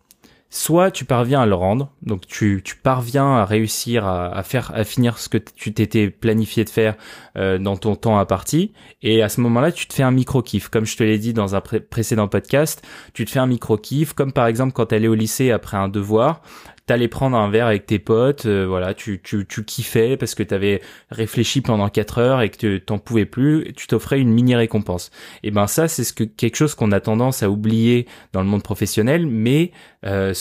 Soit 0.54 0.90
tu 0.90 1.06
parviens 1.06 1.40
à 1.40 1.46
le 1.46 1.54
rendre, 1.54 1.90
donc 2.02 2.26
tu, 2.26 2.60
tu 2.62 2.76
parviens 2.76 3.36
à 3.36 3.46
réussir 3.46 4.06
à, 4.06 4.42
faire 4.42 4.70
à 4.74 4.84
finir 4.84 5.16
ce 5.16 5.30
que 5.30 5.38
tu 5.38 5.72
t'étais 5.72 6.10
planifié 6.10 6.62
de 6.62 6.68
faire 6.68 6.94
euh, 7.38 7.56
dans 7.56 7.78
ton 7.78 7.96
temps 7.96 8.18
à 8.18 8.26
partie, 8.26 8.74
et 9.00 9.22
à 9.22 9.30
ce 9.30 9.40
moment-là 9.40 9.72
tu 9.72 9.86
te 9.86 9.94
fais 9.94 10.02
un 10.02 10.10
micro 10.10 10.42
kiff, 10.42 10.68
comme 10.68 10.84
je 10.84 10.94
te 10.94 11.02
l'ai 11.02 11.16
dit 11.16 11.32
dans 11.32 11.54
un 11.54 11.62
précédent 11.62 12.28
podcast, 12.28 12.86
tu 13.14 13.24
te 13.24 13.30
fais 13.30 13.38
un 13.38 13.46
micro 13.46 13.78
kiff, 13.78 14.12
comme 14.12 14.30
par 14.30 14.46
exemple 14.46 14.74
quand 14.74 14.84
tu 14.84 14.94
allais 14.94 15.08
au 15.08 15.14
lycée 15.14 15.52
après 15.52 15.78
un 15.78 15.88
devoir, 15.88 16.42
t'allais 16.92 17.08
prendre 17.08 17.38
un 17.38 17.48
verre 17.48 17.68
avec 17.68 17.86
tes 17.86 17.98
potes, 17.98 18.44
euh, 18.44 18.66
voilà, 18.66 18.92
tu, 18.92 19.18
tu, 19.22 19.46
tu 19.46 19.64
kiffais 19.64 20.18
parce 20.18 20.34
que 20.34 20.42
t'avais 20.42 20.82
réfléchi 21.10 21.62
pendant 21.62 21.88
quatre 21.88 22.18
heures 22.18 22.42
et 22.42 22.50
que 22.50 22.76
t'en 22.76 22.98
pouvais 22.98 23.24
plus, 23.24 23.72
tu 23.74 23.86
t'offrais 23.86 24.20
une 24.20 24.30
mini 24.30 24.54
récompense. 24.54 25.10
Et 25.42 25.50
ben 25.50 25.66
ça, 25.66 25.88
c'est 25.88 26.04
ce 26.04 26.12
que 26.12 26.22
quelque 26.22 26.56
chose 26.56 26.74
qu'on 26.74 26.92
a 26.92 27.00
tendance 27.00 27.42
à 27.42 27.48
oublier 27.48 28.06
dans 28.34 28.42
le 28.42 28.46
monde 28.46 28.62
professionnel, 28.62 29.26
mais 29.26 29.72
euh, 30.04 30.34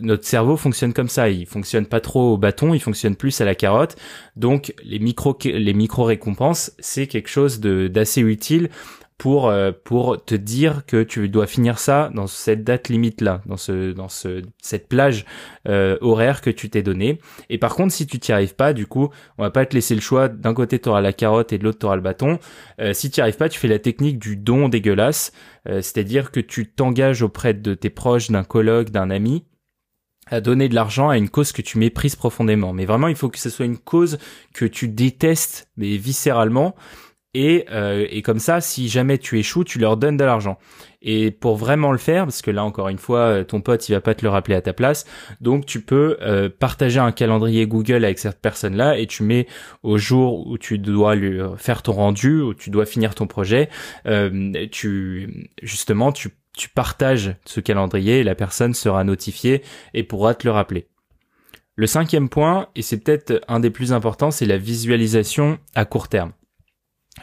notre 0.00 0.24
cerveau 0.24 0.56
fonctionne 0.56 0.92
comme 0.92 1.08
ça. 1.08 1.30
Il 1.30 1.46
fonctionne 1.46 1.86
pas 1.86 1.98
trop 1.98 2.34
au 2.34 2.38
bâton, 2.38 2.74
il 2.74 2.80
fonctionne 2.80 3.16
plus 3.16 3.40
à 3.40 3.44
la 3.44 3.56
carotte. 3.56 3.96
Donc 4.36 4.72
les 4.84 5.00
micro 5.00 5.36
les 5.42 5.74
micro 5.74 6.04
récompenses, 6.04 6.70
c'est 6.78 7.08
quelque 7.08 7.28
chose 7.28 7.58
de 7.58 7.88
d'assez 7.88 8.20
utile 8.20 8.68
pour 9.18 9.48
euh, 9.48 9.72
pour 9.84 10.24
te 10.24 10.36
dire 10.36 10.86
que 10.86 11.02
tu 11.02 11.28
dois 11.28 11.48
finir 11.48 11.80
ça 11.80 12.10
dans 12.14 12.28
cette 12.28 12.62
date 12.62 12.88
limite 12.88 13.20
là, 13.20 13.42
dans 13.46 13.56
ce 13.56 13.92
dans 13.92 14.08
ce 14.08 14.42
cette 14.62 14.88
plage 14.88 15.26
euh, 15.68 15.98
horaire 16.00 16.40
que 16.40 16.50
tu 16.50 16.70
t'es 16.70 16.82
donné. 16.82 17.18
Et 17.50 17.58
par 17.58 17.74
contre, 17.74 17.92
si 17.92 18.06
tu 18.06 18.20
t'y 18.20 18.32
arrives 18.32 18.54
pas, 18.54 18.72
du 18.72 18.86
coup, 18.86 19.10
on 19.36 19.42
va 19.42 19.50
pas 19.50 19.66
te 19.66 19.74
laisser 19.74 19.96
le 19.96 20.00
choix. 20.00 20.28
D'un 20.28 20.54
côté, 20.54 20.78
tu 20.78 20.88
auras 20.88 21.00
la 21.00 21.12
carotte 21.12 21.52
et 21.52 21.58
de 21.58 21.64
l'autre, 21.64 21.80
tu 21.80 21.86
auras 21.86 21.96
le 21.96 22.02
bâton. 22.02 22.38
Euh, 22.80 22.92
si 22.92 23.10
tu 23.10 23.20
arrives 23.20 23.36
pas, 23.36 23.48
tu 23.48 23.58
fais 23.58 23.68
la 23.68 23.80
technique 23.80 24.18
du 24.18 24.36
don 24.36 24.68
dégueulasse, 24.68 25.32
c'est-à-dire 25.66 26.30
que 26.30 26.40
tu 26.40 26.66
t'engages 26.66 27.20
auprès 27.20 27.52
de 27.52 27.74
tes 27.74 27.90
proches, 27.90 28.30
d'un 28.30 28.44
colloque, 28.44 28.88
d'un 28.88 29.10
ami 29.10 29.44
à 30.30 30.40
donner 30.40 30.68
de 30.68 30.74
l'argent 30.74 31.08
à 31.08 31.16
une 31.16 31.28
cause 31.28 31.52
que 31.52 31.62
tu 31.62 31.78
méprises 31.78 32.16
profondément. 32.16 32.72
Mais 32.72 32.84
vraiment, 32.84 33.08
il 33.08 33.16
faut 33.16 33.28
que 33.28 33.38
ce 33.38 33.50
soit 33.50 33.64
une 33.64 33.78
cause 33.78 34.18
que 34.54 34.64
tu 34.64 34.88
détestes, 34.88 35.68
mais 35.76 35.96
viscéralement, 35.96 36.74
et, 37.38 37.66
euh, 37.70 38.04
et 38.10 38.20
comme 38.20 38.40
ça, 38.40 38.60
si 38.60 38.88
jamais 38.88 39.16
tu 39.16 39.38
échoues, 39.38 39.62
tu 39.62 39.78
leur 39.78 39.96
donnes 39.96 40.16
de 40.16 40.24
l'argent. 40.24 40.58
Et 41.02 41.30
pour 41.30 41.54
vraiment 41.54 41.92
le 41.92 41.98
faire, 41.98 42.24
parce 42.24 42.42
que 42.42 42.50
là 42.50 42.64
encore 42.64 42.88
une 42.88 42.98
fois, 42.98 43.20
euh, 43.20 43.44
ton 43.44 43.60
pote 43.60 43.88
il 43.88 43.92
va 43.92 44.00
pas 44.00 44.16
te 44.16 44.24
le 44.24 44.28
rappeler 44.28 44.56
à 44.56 44.60
ta 44.60 44.72
place, 44.72 45.06
donc 45.40 45.64
tu 45.64 45.80
peux 45.80 46.16
euh, 46.20 46.48
partager 46.48 46.98
un 46.98 47.12
calendrier 47.12 47.68
Google 47.68 48.04
avec 48.04 48.18
cette 48.18 48.40
personne-là 48.40 48.98
et 48.98 49.06
tu 49.06 49.22
mets 49.22 49.46
au 49.84 49.98
jour 49.98 50.48
où 50.48 50.58
tu 50.58 50.78
dois 50.78 51.14
lui 51.14 51.38
faire 51.58 51.82
ton 51.82 51.92
rendu, 51.92 52.40
où 52.40 52.54
tu 52.54 52.70
dois 52.70 52.86
finir 52.86 53.14
ton 53.14 53.28
projet, 53.28 53.68
tu 54.72 55.48
justement 55.62 56.10
tu 56.10 56.30
tu 56.56 56.68
partages 56.68 57.36
ce 57.44 57.60
calendrier 57.60 58.18
et 58.18 58.24
la 58.24 58.34
personne 58.34 58.74
sera 58.74 59.04
notifiée 59.04 59.62
et 59.94 60.02
pourra 60.02 60.34
te 60.34 60.44
le 60.44 60.50
rappeler. 60.50 60.88
Le 61.76 61.86
cinquième 61.86 62.28
point, 62.28 62.66
et 62.74 62.82
c'est 62.82 62.98
peut-être 62.98 63.40
un 63.46 63.60
des 63.60 63.70
plus 63.70 63.92
importants, 63.92 64.32
c'est 64.32 64.46
la 64.46 64.58
visualisation 64.58 65.60
à 65.76 65.84
court 65.84 66.08
terme. 66.08 66.32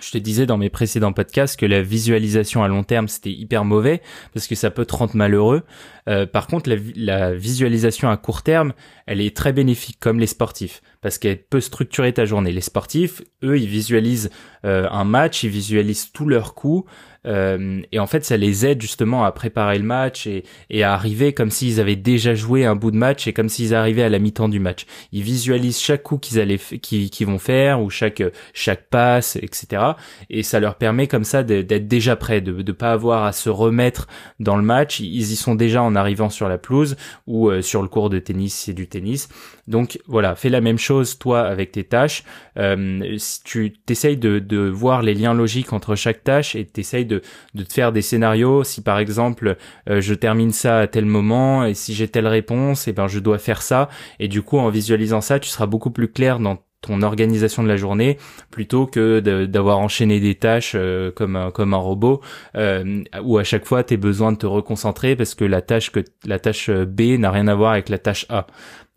Je 0.01 0.11
te 0.11 0.17
disais 0.17 0.45
dans 0.45 0.57
mes 0.57 0.69
précédents 0.69 1.13
podcasts 1.13 1.59
que 1.59 1.65
la 1.65 1.81
visualisation 1.81 2.63
à 2.63 2.67
long 2.67 2.83
terme 2.83 3.07
c'était 3.07 3.31
hyper 3.31 3.65
mauvais 3.65 4.01
parce 4.33 4.47
que 4.47 4.55
ça 4.55 4.71
peut 4.71 4.85
te 4.85 4.95
rendre 4.95 5.15
malheureux. 5.15 5.63
Euh, 6.07 6.25
par 6.25 6.47
contre, 6.47 6.69
la, 6.95 7.33
visualisation 7.33 8.09
à 8.09 8.17
court 8.17 8.43
terme, 8.43 8.73
elle 9.07 9.21
est 9.21 9.35
très 9.35 9.53
bénéfique 9.53 9.97
comme 9.99 10.19
les 10.19 10.27
sportifs 10.27 10.81
parce 11.01 11.17
qu'elle 11.17 11.41
peut 11.41 11.61
structurer 11.61 12.13
ta 12.13 12.25
journée. 12.25 12.51
Les 12.51 12.61
sportifs, 12.61 13.21
eux, 13.43 13.57
ils 13.57 13.67
visualisent 13.67 14.29
euh, 14.65 14.87
un 14.91 15.03
match, 15.03 15.43
ils 15.43 15.49
visualisent 15.49 16.11
tous 16.11 16.27
leurs 16.27 16.53
coups, 16.53 16.89
euh, 17.25 17.81
et 17.91 17.99
en 17.99 18.07
fait, 18.07 18.23
ça 18.25 18.37
les 18.37 18.65
aide 18.65 18.81
justement 18.81 19.25
à 19.25 19.31
préparer 19.31 19.77
le 19.77 19.85
match 19.85 20.27
et, 20.27 20.83
à 20.83 20.93
arriver 20.93 21.33
comme 21.33 21.49
s'ils 21.49 21.79
avaient 21.79 21.95
déjà 21.95 22.35
joué 22.35 22.65
un 22.65 22.75
bout 22.75 22.91
de 22.91 22.97
match 22.97 23.27
et 23.27 23.33
comme 23.33 23.49
s'ils 23.49 23.73
arrivaient 23.73 24.03
à 24.03 24.09
la 24.09 24.19
mi-temps 24.19 24.49
du 24.49 24.59
match. 24.59 24.85
Ils 25.11 25.23
visualisent 25.23 25.79
chaque 25.79 26.03
coup 26.03 26.17
qu'ils 26.17 26.39
allaient, 26.39 26.57
qu'ils 26.57 27.27
vont 27.27 27.39
faire 27.39 27.81
ou 27.81 27.89
chaque 27.89 28.23
chaque 28.53 28.89
passe, 28.89 29.37
etc. 29.37 29.81
Et 30.29 30.43
ça 30.43 30.59
leur 30.59 30.75
permet 30.75 31.07
comme 31.07 31.23
ça 31.23 31.43
d'être 31.43 31.87
déjà 31.87 32.15
prêts, 32.15 32.41
de 32.41 32.51
ne 32.51 32.71
pas 32.71 32.91
avoir 32.91 33.23
à 33.23 33.31
se 33.31 33.49
remettre 33.49 34.07
dans 34.39 34.57
le 34.57 34.63
match. 34.63 34.99
Ils 34.99 35.31
y 35.31 35.35
sont 35.35 35.55
déjà 35.55 35.81
en 35.81 35.95
arrivant 35.95 36.29
sur 36.29 36.49
la 36.49 36.57
pelouse 36.57 36.95
ou 37.27 37.49
euh, 37.49 37.61
sur 37.61 37.81
le 37.81 37.87
cours 37.87 38.09
de 38.09 38.19
tennis, 38.19 38.53
c'est 38.53 38.73
du 38.73 38.87
tennis. 38.87 39.29
Donc 39.67 39.99
voilà, 40.05 40.35
fais 40.35 40.49
la 40.49 40.61
même 40.61 40.77
chose 40.77 41.17
toi 41.17 41.41
avec 41.41 41.71
tes 41.71 41.83
tâches. 41.83 42.23
Euh, 42.57 43.15
si 43.17 43.43
tu 43.43 43.73
t'essayes 43.85 44.17
de, 44.17 44.69
voir 44.69 45.01
les 45.01 45.13
liens 45.13 45.33
logiques 45.33 45.73
entre 45.73 45.95
chaque 45.95 46.23
tâche 46.23 46.55
et 46.55 46.65
t'essayes 46.65 47.05
de, 47.05 47.21
de 47.53 47.63
te 47.63 47.73
faire 47.73 47.91
des 47.91 48.01
scénarios. 48.01 48.63
Si 48.63 48.81
par 48.81 48.99
exemple 48.99 49.57
euh, 49.89 50.01
je 50.01 50.13
termine 50.13 50.51
ça 50.51 50.79
à 50.79 50.87
tel 50.87 51.05
moment 51.05 51.65
et 51.65 51.73
si 51.73 51.93
j'ai 51.93 52.07
telle 52.07 52.27
réponse, 52.27 52.87
et 52.87 52.91
eh 52.91 52.93
ben 52.93 53.07
je 53.07 53.19
dois 53.19 53.39
faire 53.39 53.61
ça. 53.61 53.89
Et 54.19 54.27
du 54.27 54.41
coup 54.41 54.57
en 54.57 54.69
visualisant 54.69 55.21
ça, 55.21 55.39
tu 55.39 55.49
seras 55.49 55.65
beaucoup 55.65 55.91
plus 55.91 56.07
clair 56.09 56.39
dans 56.39 56.57
ton 56.85 57.01
organisation 57.01 57.63
de 57.63 57.67
la 57.67 57.77
journée 57.77 58.17
plutôt 58.51 58.85
que 58.85 59.19
d'avoir 59.45 59.79
enchaîné 59.79 60.19
des 60.19 60.35
tâches 60.35 60.73
euh, 60.75 61.11
comme 61.11 61.35
un, 61.35 61.51
comme 61.51 61.73
un 61.73 61.77
robot 61.77 62.21
euh, 62.55 63.03
où 63.23 63.37
à 63.37 63.43
chaque 63.43 63.65
fois 63.65 63.83
tu 63.83 63.95
as 63.95 63.97
besoin 63.97 64.31
de 64.31 64.37
te 64.37 64.45
reconcentrer 64.45 65.15
parce 65.15 65.35
que 65.35 65.45
la 65.45 65.61
tâche 65.61 65.91
que 65.91 66.03
la 66.25 66.39
tâche 66.39 66.69
B 66.69 67.17
n'a 67.17 67.31
rien 67.31 67.47
à 67.47 67.55
voir 67.55 67.73
avec 67.73 67.89
la 67.89 67.97
tâche 67.97 68.25
A. 68.29 68.47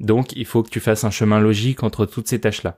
Donc 0.00 0.33
il 0.37 0.45
faut 0.47 0.62
que 0.62 0.71
tu 0.71 0.80
fasses 0.80 1.04
un 1.04 1.11
chemin 1.11 1.40
logique 1.40 1.83
entre 1.83 2.07
toutes 2.07 2.28
ces 2.28 2.40
tâches 2.40 2.62
là. 2.62 2.76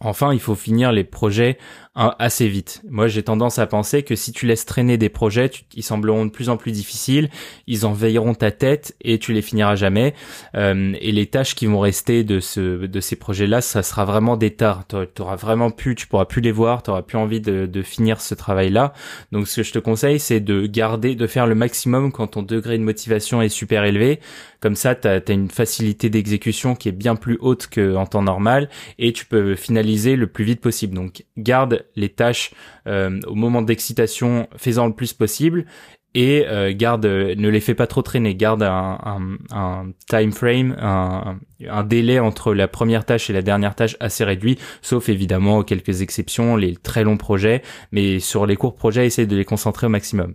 Enfin, 0.00 0.34
il 0.34 0.40
faut 0.40 0.54
finir 0.54 0.92
les 0.92 1.04
projets 1.04 1.56
hein, 1.94 2.14
assez 2.18 2.48
vite. 2.48 2.82
Moi, 2.88 3.08
j'ai 3.08 3.22
tendance 3.22 3.58
à 3.58 3.66
penser 3.66 4.02
que 4.02 4.14
si 4.14 4.30
tu 4.30 4.46
laisses 4.46 4.66
traîner 4.66 4.98
des 4.98 5.08
projets, 5.08 5.50
ils 5.74 5.82
sembleront 5.82 6.26
de 6.26 6.30
plus 6.30 6.50
en 6.50 6.58
plus 6.58 6.70
difficiles, 6.70 7.30
ils 7.66 7.86
envahiront 7.86 8.34
ta 8.34 8.50
tête 8.50 8.94
et 9.00 9.18
tu 9.18 9.32
les 9.32 9.40
finiras 9.40 9.74
jamais. 9.74 10.12
Euh, 10.54 10.92
et 11.00 11.12
les 11.12 11.26
tâches 11.26 11.54
qui 11.54 11.64
vont 11.64 11.80
rester 11.80 12.24
de 12.24 12.40
ce 12.40 12.86
de 12.86 13.00
ces 13.00 13.16
projets-là, 13.16 13.62
ça 13.62 13.82
sera 13.82 14.04
vraiment 14.04 14.36
des 14.36 14.50
tards. 14.50 14.84
Tu 14.86 15.22
auras 15.22 15.36
vraiment 15.36 15.70
pu, 15.70 15.94
tu 15.94 16.06
pourras 16.06 16.26
plus 16.26 16.42
les 16.42 16.52
voir, 16.52 16.82
tu 16.82 16.90
auras 16.90 17.02
plus 17.02 17.16
envie 17.16 17.40
de, 17.40 17.64
de 17.64 17.82
finir 17.82 18.20
ce 18.20 18.34
travail-là. 18.34 18.92
Donc, 19.32 19.48
ce 19.48 19.56
que 19.56 19.62
je 19.62 19.72
te 19.72 19.78
conseille, 19.78 20.20
c'est 20.20 20.40
de 20.40 20.66
garder, 20.66 21.14
de 21.14 21.26
faire 21.26 21.46
le 21.46 21.54
maximum 21.54 22.12
quand 22.12 22.26
ton 22.26 22.42
degré 22.42 22.76
de 22.76 22.82
motivation 22.82 23.40
est 23.40 23.48
super 23.48 23.84
élevé. 23.84 24.20
Comme 24.60 24.76
ça, 24.76 24.94
tu 24.94 25.08
as, 25.08 25.22
une 25.28 25.50
facilité 25.50 26.10
d'exécution 26.10 26.74
qui 26.74 26.88
est 26.88 26.92
bien 26.92 27.16
plus 27.16 27.38
haute 27.40 27.68
qu'en 27.72 28.06
temps 28.06 28.22
normal 28.22 28.68
et 28.98 29.12
tu 29.12 29.26
peux 29.26 29.54
finaliser 29.54 30.16
le 30.16 30.26
plus 30.26 30.44
vite 30.44 30.60
possible. 30.60 30.94
Donc 30.94 31.24
garde 31.36 31.84
les 31.96 32.08
tâches 32.08 32.52
euh, 32.86 33.20
au 33.26 33.34
moment 33.34 33.62
d'excitation, 33.62 34.48
faisant 34.56 34.86
le 34.86 34.94
plus 34.94 35.12
possible 35.12 35.66
et 36.16 36.46
euh, 36.48 36.72
garde, 36.74 37.04
ne 37.04 37.48
les 37.50 37.60
fais 37.60 37.74
pas 37.74 37.86
trop 37.86 38.00
traîner. 38.00 38.34
Garde 38.34 38.62
un, 38.62 38.98
un, 39.50 39.92
time 40.08 40.32
frame, 40.32 40.74
un, 40.80 41.38
un, 41.68 41.84
délai 41.84 42.18
entre 42.20 42.54
la 42.54 42.68
première 42.68 43.04
tâche 43.04 43.28
et 43.28 43.34
la 43.34 43.42
dernière 43.42 43.74
tâche 43.74 43.98
assez 44.00 44.24
réduit, 44.24 44.58
sauf 44.80 45.10
évidemment 45.10 45.62
quelques 45.62 46.00
exceptions, 46.00 46.56
les 46.56 46.74
très 46.74 47.04
longs 47.04 47.18
projets. 47.18 47.60
Mais 47.92 48.18
sur 48.18 48.46
les 48.46 48.56
courts 48.56 48.76
projets, 48.76 49.04
essaye 49.04 49.26
de 49.26 49.36
les 49.36 49.44
concentrer 49.44 49.88
au 49.88 49.90
maximum. 49.90 50.34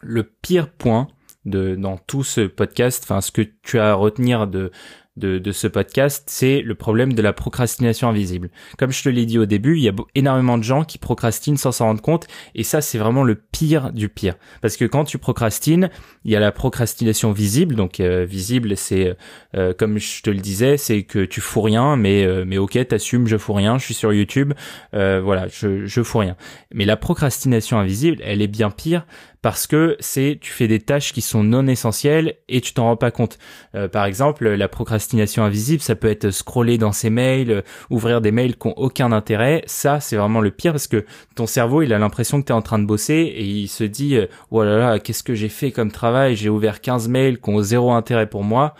Le 0.00 0.22
pire 0.22 0.70
point, 0.72 1.08
de 1.46 1.74
dans 1.74 1.96
tout 1.96 2.24
ce 2.24 2.42
podcast, 2.42 3.04
enfin 3.04 3.20
ce 3.20 3.32
que 3.32 3.42
tu 3.62 3.78
as 3.78 3.92
à 3.92 3.94
retenir 3.94 4.46
de 4.46 4.70
de, 5.16 5.38
de 5.38 5.52
ce 5.52 5.66
podcast, 5.66 6.24
c'est 6.26 6.60
le 6.60 6.74
problème 6.74 7.14
de 7.14 7.22
la 7.22 7.32
procrastination 7.32 8.08
invisible. 8.08 8.50
Comme 8.78 8.92
je 8.92 9.02
te 9.02 9.08
l'ai 9.08 9.24
dit 9.24 9.38
au 9.38 9.46
début, 9.46 9.76
il 9.76 9.82
y 9.82 9.88
a 9.88 9.94
énormément 10.14 10.58
de 10.58 10.62
gens 10.62 10.84
qui 10.84 10.98
procrastinent 10.98 11.56
sans 11.56 11.72
s'en 11.72 11.86
rendre 11.86 12.02
compte, 12.02 12.26
et 12.54 12.62
ça 12.62 12.80
c'est 12.80 12.98
vraiment 12.98 13.24
le 13.24 13.34
pire 13.34 13.92
du 13.92 14.08
pire. 14.08 14.34
Parce 14.60 14.76
que 14.76 14.84
quand 14.84 15.04
tu 15.04 15.18
procrastines, 15.18 15.90
il 16.24 16.32
y 16.32 16.36
a 16.36 16.40
la 16.40 16.52
procrastination 16.52 17.32
visible, 17.32 17.74
donc 17.74 18.00
euh, 18.00 18.24
visible 18.24 18.76
c'est 18.76 19.16
euh, 19.56 19.72
comme 19.72 19.98
je 19.98 20.22
te 20.22 20.30
le 20.30 20.40
disais, 20.40 20.76
c'est 20.76 21.04
que 21.04 21.24
tu 21.24 21.40
fous 21.40 21.62
rien, 21.62 21.96
mais 21.96 22.24
euh, 22.24 22.44
mais 22.46 22.58
ok, 22.58 22.86
t'assumes, 22.86 23.26
je 23.26 23.38
fous 23.38 23.54
rien, 23.54 23.78
je 23.78 23.84
suis 23.84 23.94
sur 23.94 24.12
YouTube, 24.12 24.52
voilà, 24.92 25.48
je 25.48 25.86
je 25.86 26.02
fous 26.02 26.18
rien. 26.18 26.36
Mais 26.74 26.84
la 26.84 26.96
procrastination 26.96 27.78
invisible, 27.78 28.18
elle 28.22 28.42
est 28.42 28.48
bien 28.48 28.70
pire 28.70 29.06
parce 29.42 29.66
que 29.66 29.96
c'est 30.00 30.38
tu 30.40 30.50
fais 30.50 30.68
des 30.68 30.80
tâches 30.80 31.12
qui 31.12 31.20
sont 31.20 31.44
non 31.44 31.66
essentielles 31.66 32.34
et 32.48 32.60
tu 32.60 32.72
t'en 32.74 32.84
rends 32.84 32.96
pas 32.96 33.10
compte. 33.10 33.38
Euh, 33.74 33.88
par 33.88 34.04
exemple, 34.04 34.48
la 34.48 34.68
procrastination 34.68 35.44
invisible, 35.44 35.82
ça 35.82 35.94
peut 35.94 36.08
être 36.08 36.30
scroller 36.30 36.78
dans 36.78 36.92
ses 36.92 37.10
mails, 37.10 37.50
euh, 37.50 37.62
ouvrir 37.90 38.20
des 38.20 38.32
mails 38.32 38.56
qui 38.56 38.66
ont 38.66 38.78
aucun 38.78 39.12
intérêt. 39.12 39.62
Ça, 39.66 40.00
c'est 40.00 40.16
vraiment 40.16 40.40
le 40.40 40.50
pire 40.50 40.72
parce 40.72 40.86
que 40.86 41.04
ton 41.34 41.46
cerveau, 41.46 41.82
il 41.82 41.92
a 41.92 41.98
l'impression 41.98 42.40
que 42.40 42.46
tu 42.46 42.52
es 42.52 42.56
en 42.56 42.62
train 42.62 42.78
de 42.78 42.86
bosser 42.86 43.14
et 43.14 43.44
il 43.44 43.68
se 43.68 43.84
dit 43.84 44.16
euh, 44.16 44.26
"Oh 44.50 44.64
là 44.64 44.78
là, 44.78 44.98
qu'est-ce 44.98 45.22
que 45.22 45.34
j'ai 45.34 45.48
fait 45.48 45.70
comme 45.70 45.92
travail? 45.92 46.36
J'ai 46.36 46.48
ouvert 46.48 46.80
15 46.80 47.08
mails 47.08 47.40
qui 47.40 47.50
ont 47.50 47.62
zéro 47.62 47.92
intérêt 47.92 48.28
pour 48.28 48.44
moi." 48.44 48.74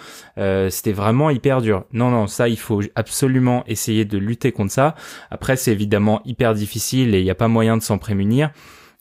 c'était 0.69 0.93
vraiment 0.93 1.31
hyper 1.31 1.63
dur. 1.63 1.85
Non 1.93 2.11
non, 2.11 2.27
ça 2.27 2.49
il 2.49 2.59
faut 2.59 2.83
absolument 2.95 3.65
essayer 3.67 4.05
de 4.05 4.19
lutter 4.19 4.53
contre 4.53 4.73
ça. 4.73 4.95
Après, 5.31 5.57
c'est 5.57 5.73
évidemment 5.73 6.21
hyper 6.25 6.55
difficile 6.55 7.15
et 7.15 7.21
il 7.21 7.25
n'y 7.25 7.31
a 7.31 7.35
pas 7.35 7.49
moyen 7.49 7.77
de 7.77 7.83
s'en 7.83 7.99
prémunir. 7.99 8.51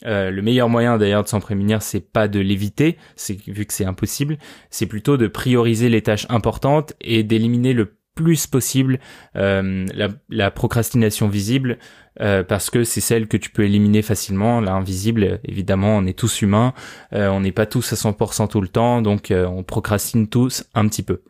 Euh, 0.05 0.29
le 0.29 0.41
meilleur 0.41 0.69
moyen 0.69 0.97
d'ailleurs 0.97 1.23
de 1.23 1.29
s'en 1.29 1.39
prémunir, 1.39 1.81
c'est 1.81 2.01
pas 2.01 2.27
de 2.27 2.39
l'éviter, 2.39 2.97
c'est 3.15 3.39
vu 3.47 3.65
que 3.65 3.73
c'est 3.73 3.85
impossible, 3.85 4.37
c'est 4.69 4.85
plutôt 4.85 5.17
de 5.17 5.27
prioriser 5.27 5.89
les 5.89 6.01
tâches 6.01 6.25
importantes 6.29 6.93
et 7.01 7.23
d'éliminer 7.23 7.73
le 7.73 7.95
plus 8.13 8.47
possible 8.47 8.99
euh, 9.35 9.85
la, 10.29 10.51
procrastination 10.51 11.27
visible 11.27 11.79
euh, 12.21 12.43
parce 12.43 12.69
que 12.69 12.85
c'est 12.85 13.01
celle 13.01 13.27
que 13.27 13.35
tu 13.35 13.49
peux 13.49 13.63
éliminer 13.63 14.01
facilement. 14.01 14.61
L'invisible, 14.61 15.39
évidemment, 15.43 15.97
on 15.97 16.05
est 16.05 16.17
tous 16.17 16.41
humains, 16.41 16.73
on 17.11 17.41
n'est 17.41 17.51
pas 17.51 17.65
tous 17.65 17.91
à 17.91 17.95
100% 17.95 18.47
tout 18.47 18.61
le 18.61 18.69
temps, 18.69 19.01
donc 19.01 19.33
on 19.33 19.63
procrastine 19.63 20.27
tous 20.27 20.63
un 20.75 20.87
petit 20.87 21.03
peu. 21.03 21.21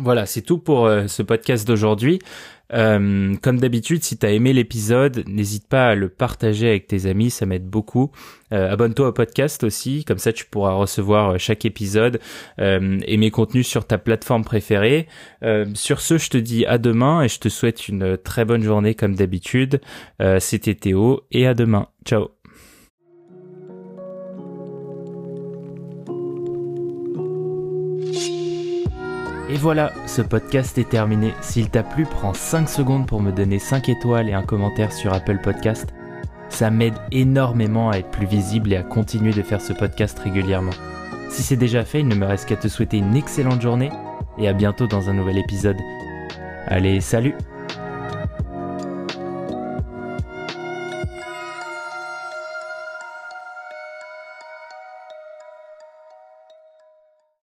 Voilà, 0.00 0.26
c'est 0.26 0.42
tout 0.42 0.58
pour 0.58 0.88
ce 1.06 1.22
podcast 1.22 1.66
d'aujourd'hui. 1.66 2.20
Euh, 2.72 3.34
comme 3.42 3.58
d'habitude, 3.58 4.04
si 4.04 4.18
t'as 4.18 4.30
aimé 4.30 4.52
l'épisode, 4.52 5.24
n'hésite 5.26 5.66
pas 5.66 5.88
à 5.88 5.94
le 5.94 6.08
partager 6.08 6.68
avec 6.68 6.86
tes 6.86 7.06
amis, 7.06 7.30
ça 7.30 7.46
m'aide 7.46 7.66
beaucoup. 7.66 8.10
Euh, 8.52 8.70
abonne-toi 8.70 9.08
au 9.08 9.12
podcast 9.12 9.64
aussi, 9.64 10.04
comme 10.04 10.18
ça 10.18 10.32
tu 10.32 10.44
pourras 10.46 10.72
recevoir 10.72 11.30
euh, 11.30 11.38
chaque 11.38 11.64
épisode 11.64 12.20
et 12.58 13.16
mes 13.16 13.30
contenus 13.30 13.66
sur 13.66 13.86
ta 13.86 13.98
plateforme 13.98 14.44
préférée. 14.44 15.06
sur 15.74 16.00
ce, 16.00 16.18
je 16.18 16.30
te 16.30 16.38
dis 16.38 16.66
à 16.66 16.78
demain 16.78 17.22
et 17.22 17.28
je 17.28 17.38
te 17.38 17.48
souhaite 17.48 17.88
une 17.88 18.16
très 18.18 18.44
bonne 18.44 18.62
journée 18.62 18.94
comme 18.94 19.14
d'habitude. 19.14 19.80
C'était 20.38 20.74
Théo 20.74 21.22
et 21.30 21.46
à 21.46 21.54
demain. 21.54 21.88
Ciao 22.04 22.37
Et 29.50 29.56
voilà, 29.56 29.92
ce 30.06 30.20
podcast 30.20 30.76
est 30.76 30.90
terminé. 30.90 31.32
S'il 31.40 31.70
t'a 31.70 31.82
plu, 31.82 32.04
prends 32.04 32.34
5 32.34 32.68
secondes 32.68 33.06
pour 33.06 33.22
me 33.22 33.32
donner 33.32 33.58
5 33.58 33.88
étoiles 33.88 34.28
et 34.28 34.34
un 34.34 34.42
commentaire 34.42 34.92
sur 34.92 35.14
Apple 35.14 35.38
Podcast. 35.42 35.94
Ça 36.50 36.70
m'aide 36.70 36.94
énormément 37.12 37.90
à 37.90 37.96
être 37.96 38.10
plus 38.10 38.26
visible 38.26 38.72
et 38.74 38.76
à 38.76 38.82
continuer 38.82 39.32
de 39.32 39.42
faire 39.42 39.62
ce 39.62 39.72
podcast 39.72 40.18
régulièrement. 40.18 40.72
Si 41.30 41.42
c'est 41.42 41.56
déjà 41.56 41.84
fait, 41.84 42.00
il 42.00 42.08
ne 42.08 42.14
me 42.14 42.26
reste 42.26 42.46
qu'à 42.46 42.56
te 42.56 42.68
souhaiter 42.68 42.98
une 42.98 43.16
excellente 43.16 43.62
journée 43.62 43.90
et 44.38 44.48
à 44.48 44.52
bientôt 44.52 44.86
dans 44.86 45.08
un 45.08 45.14
nouvel 45.14 45.38
épisode. 45.38 45.78
Allez, 46.66 47.00
salut 47.00 47.34